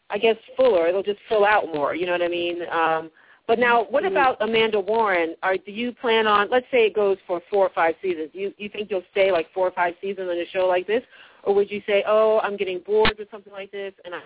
I 0.10 0.18
guess 0.18 0.38
fuller. 0.56 0.88
It'll 0.88 1.04
just 1.04 1.20
fill 1.28 1.46
out 1.46 1.66
more. 1.74 1.94
You 1.94 2.06
know 2.06 2.13
what 2.13 2.22
I 2.22 2.30
mean? 2.30 2.62
Um, 2.72 3.12
but 3.46 3.60
now, 3.60 3.84
what 3.86 4.04
Mhm. 4.04 4.12
about 4.12 4.38
Amanda 4.42 4.80
Warren? 4.80 5.36
Are 5.44 5.58
do 5.58 5.72
you 5.72 5.92
plan 5.94 6.28
on? 6.28 6.50
Let's 6.50 6.70
say 6.72 6.86
it 6.86 6.94
goes 6.94 7.18
for 7.28 7.40
four 7.50 7.66
or 7.66 7.70
five 7.70 7.96
seasons. 8.02 8.30
You 8.34 8.54
you 8.58 8.70
think 8.70 8.90
you'll 8.90 9.06
stay 9.12 9.32
like 9.32 9.50
four 9.52 9.68
or 9.68 9.72
five 9.72 9.96
seasons 10.02 10.30
on 10.30 10.38
a 10.38 10.46
show 10.48 10.68
like 10.68 10.88
this, 10.88 11.04
or 11.44 11.54
would 11.56 11.72
you 11.72 11.82
say, 11.86 12.04
oh, 12.06 12.40
I'm 12.42 12.58
getting 12.58 12.80
bored 12.80 13.18
with 13.18 13.30
something 13.32 13.54
like 13.54 13.72
this, 13.72 13.94
and 14.04 14.16
I 14.16 14.22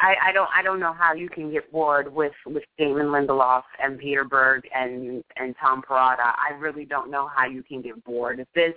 I, 0.00 0.14
I 0.28 0.32
don't 0.32 0.48
I 0.54 0.62
don't 0.62 0.80
know 0.80 0.92
how 0.92 1.14
you 1.14 1.28
can 1.28 1.50
get 1.50 1.70
bored 1.72 2.12
with 2.12 2.32
with 2.46 2.62
Damon 2.78 3.06
Lindelof 3.06 3.62
and 3.82 3.98
Peter 3.98 4.24
Berg 4.24 4.62
and 4.74 5.22
and 5.36 5.54
Tom 5.60 5.82
Perrotta. 5.82 6.34
I 6.36 6.52
really 6.58 6.84
don't 6.84 7.10
know 7.10 7.28
how 7.28 7.46
you 7.46 7.62
can 7.62 7.82
get 7.82 8.02
bored. 8.04 8.44
This 8.54 8.74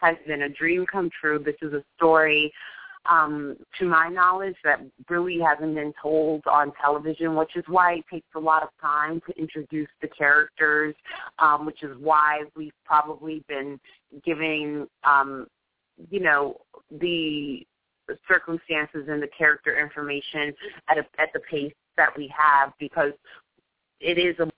has 0.00 0.16
been 0.26 0.42
a 0.42 0.48
dream 0.48 0.86
come 0.90 1.10
true. 1.20 1.38
This 1.38 1.56
is 1.62 1.72
a 1.72 1.84
story 1.96 2.52
um 3.06 3.56
to 3.78 3.84
my 3.84 4.08
knowledge 4.08 4.56
that 4.64 4.80
really 5.10 5.38
hasn't 5.38 5.74
been 5.74 5.92
told 6.00 6.42
on 6.46 6.72
television, 6.80 7.36
which 7.36 7.54
is 7.56 7.64
why 7.68 7.94
it 7.94 8.04
takes 8.10 8.28
a 8.34 8.40
lot 8.40 8.62
of 8.62 8.70
time 8.80 9.20
to 9.26 9.38
introduce 9.38 9.90
the 10.00 10.08
characters, 10.08 10.94
um, 11.38 11.66
which 11.66 11.82
is 11.82 11.96
why 12.00 12.42
we've 12.56 12.72
probably 12.84 13.44
been 13.48 13.78
giving 14.24 14.86
um 15.04 15.46
you 16.10 16.20
know 16.20 16.56
the 16.90 17.66
circumstances 18.28 19.06
and 19.08 19.22
the 19.22 19.28
character 19.36 19.80
information 19.80 20.54
at 20.88 20.98
a, 20.98 21.06
at 21.18 21.32
the 21.32 21.40
pace 21.50 21.72
that 21.96 22.16
we 22.16 22.32
have 22.36 22.72
because 22.78 23.12
it 24.00 24.18
is 24.18 24.38
a 24.38 24.50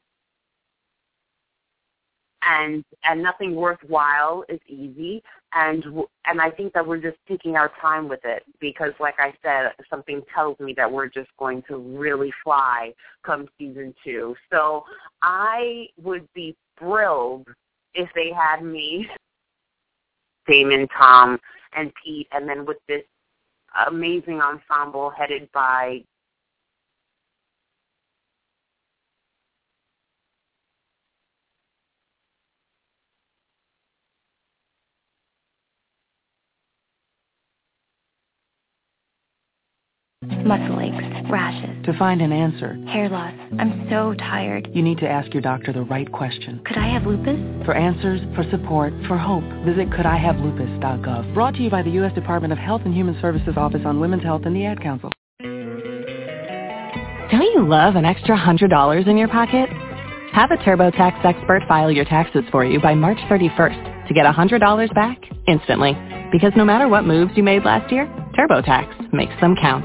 and 2.47 2.85
and 3.05 3.23
nothing 3.23 3.55
worthwhile 3.55 4.45
is 4.49 4.61
easy. 4.69 5.23
And 5.53 5.85
and 6.27 6.41
I 6.41 6.51
think 6.51 6.73
that 6.75 6.87
we're 6.87 7.01
just 7.01 7.17
taking 7.29 7.57
our 7.57 7.71
time 7.81 8.09
with 8.09 8.21
it 8.25 8.43
because 8.61 8.93
like 9.01 9.17
I 9.19 9.33
said 9.43 9.73
something 9.89 10.23
tells 10.35 10.59
me 10.61 10.75
that 10.77 10.91
we're 10.91 11.09
just 11.09 11.31
going 11.39 11.63
to 11.69 11.77
really 11.77 12.33
fly 12.45 12.93
come 13.25 13.49
season 13.59 13.95
2 14.05 14.35
so 14.53 14.85
I 15.23 15.87
would 16.03 16.29
be 16.35 16.57
thrilled 16.79 17.47
if 17.95 18.09
they 18.15 18.31
had 18.33 18.63
me 18.63 19.09
Damon 20.47 20.87
Tom 20.97 21.39
and 21.75 21.91
Pete 22.05 22.29
and 22.33 22.49
then 22.49 22.67
with 22.67 22.79
this 22.87 23.03
amazing 23.89 24.41
ensemble 24.41 25.11
headed 25.11 25.51
by 25.53 26.01
Muscle 40.47 40.81
aches, 40.81 41.29
rashes, 41.29 41.85
To 41.87 41.99
find 41.99 42.23
an 42.23 42.31
answer, 42.33 42.75
hair 42.89 43.09
loss. 43.09 43.35
I'm 43.59 43.89
so 43.91 44.15
tired. 44.15 44.69
you 44.73 44.81
need 44.83 44.99
to 44.99 45.09
ask 45.09 45.35
your 45.35 45.41
doctor 45.43 45.73
the 45.73 45.83
right 45.83 46.11
question. 46.13 46.61
Could 46.65 46.79
I 46.79 46.89
have 46.93 47.05
lupus? 47.05 47.39
For 47.65 47.75
answers, 47.75 48.21
for 48.37 48.49
support, 48.51 48.93
for 49.09 49.19
hope, 49.19 49.43
visit 49.65 49.91
couldihavelupus.gov. 49.91 51.35
Brought 51.35 51.55
to 51.55 51.63
you 51.63 51.71
by 51.71 51.83
the 51.83 51.91
U.S. 51.91 52.13
Department 52.15 52.53
of 52.53 52.59
Health 52.61 52.83
and 52.85 52.95
Human 52.95 53.21
Services 53.21 53.55
Office 53.57 53.83
on 53.85 53.99
Women's 53.99 54.23
Health 54.23 54.43
and 54.45 54.55
the 54.55 54.65
Ad 54.65 54.81
Council. 54.81 55.11
Don't 57.31 57.43
you 57.43 57.67
love 57.69 57.97
an 57.97 58.05
extra 58.05 58.39
$100 58.39 59.09
in 59.09 59.17
your 59.17 59.29
pocket? 59.29 59.69
Have 60.33 60.53
a 60.53 60.57
TurboTax 60.59 61.25
expert 61.25 61.63
file 61.67 61.91
your 61.91 62.05
taxes 62.05 62.45
for 62.53 62.65
you 62.65 62.81
by 62.81 62.95
March 62.95 63.19
31st 63.29 64.07
to 64.07 64.15
get 64.15 64.27
$100 64.27 64.95
back 64.95 65.19
instantly. 65.49 65.93
Because 66.31 66.53
no 66.57 66.65
matter 66.65 66.87
what 66.89 67.05
moves 67.05 67.33
you 67.35 67.43
made 67.43 67.65
last 67.65 67.91
year, 67.91 68.07
TurboTax 68.39 69.13
makes 69.13 69.33
them 69.41 69.57
count. 69.61 69.85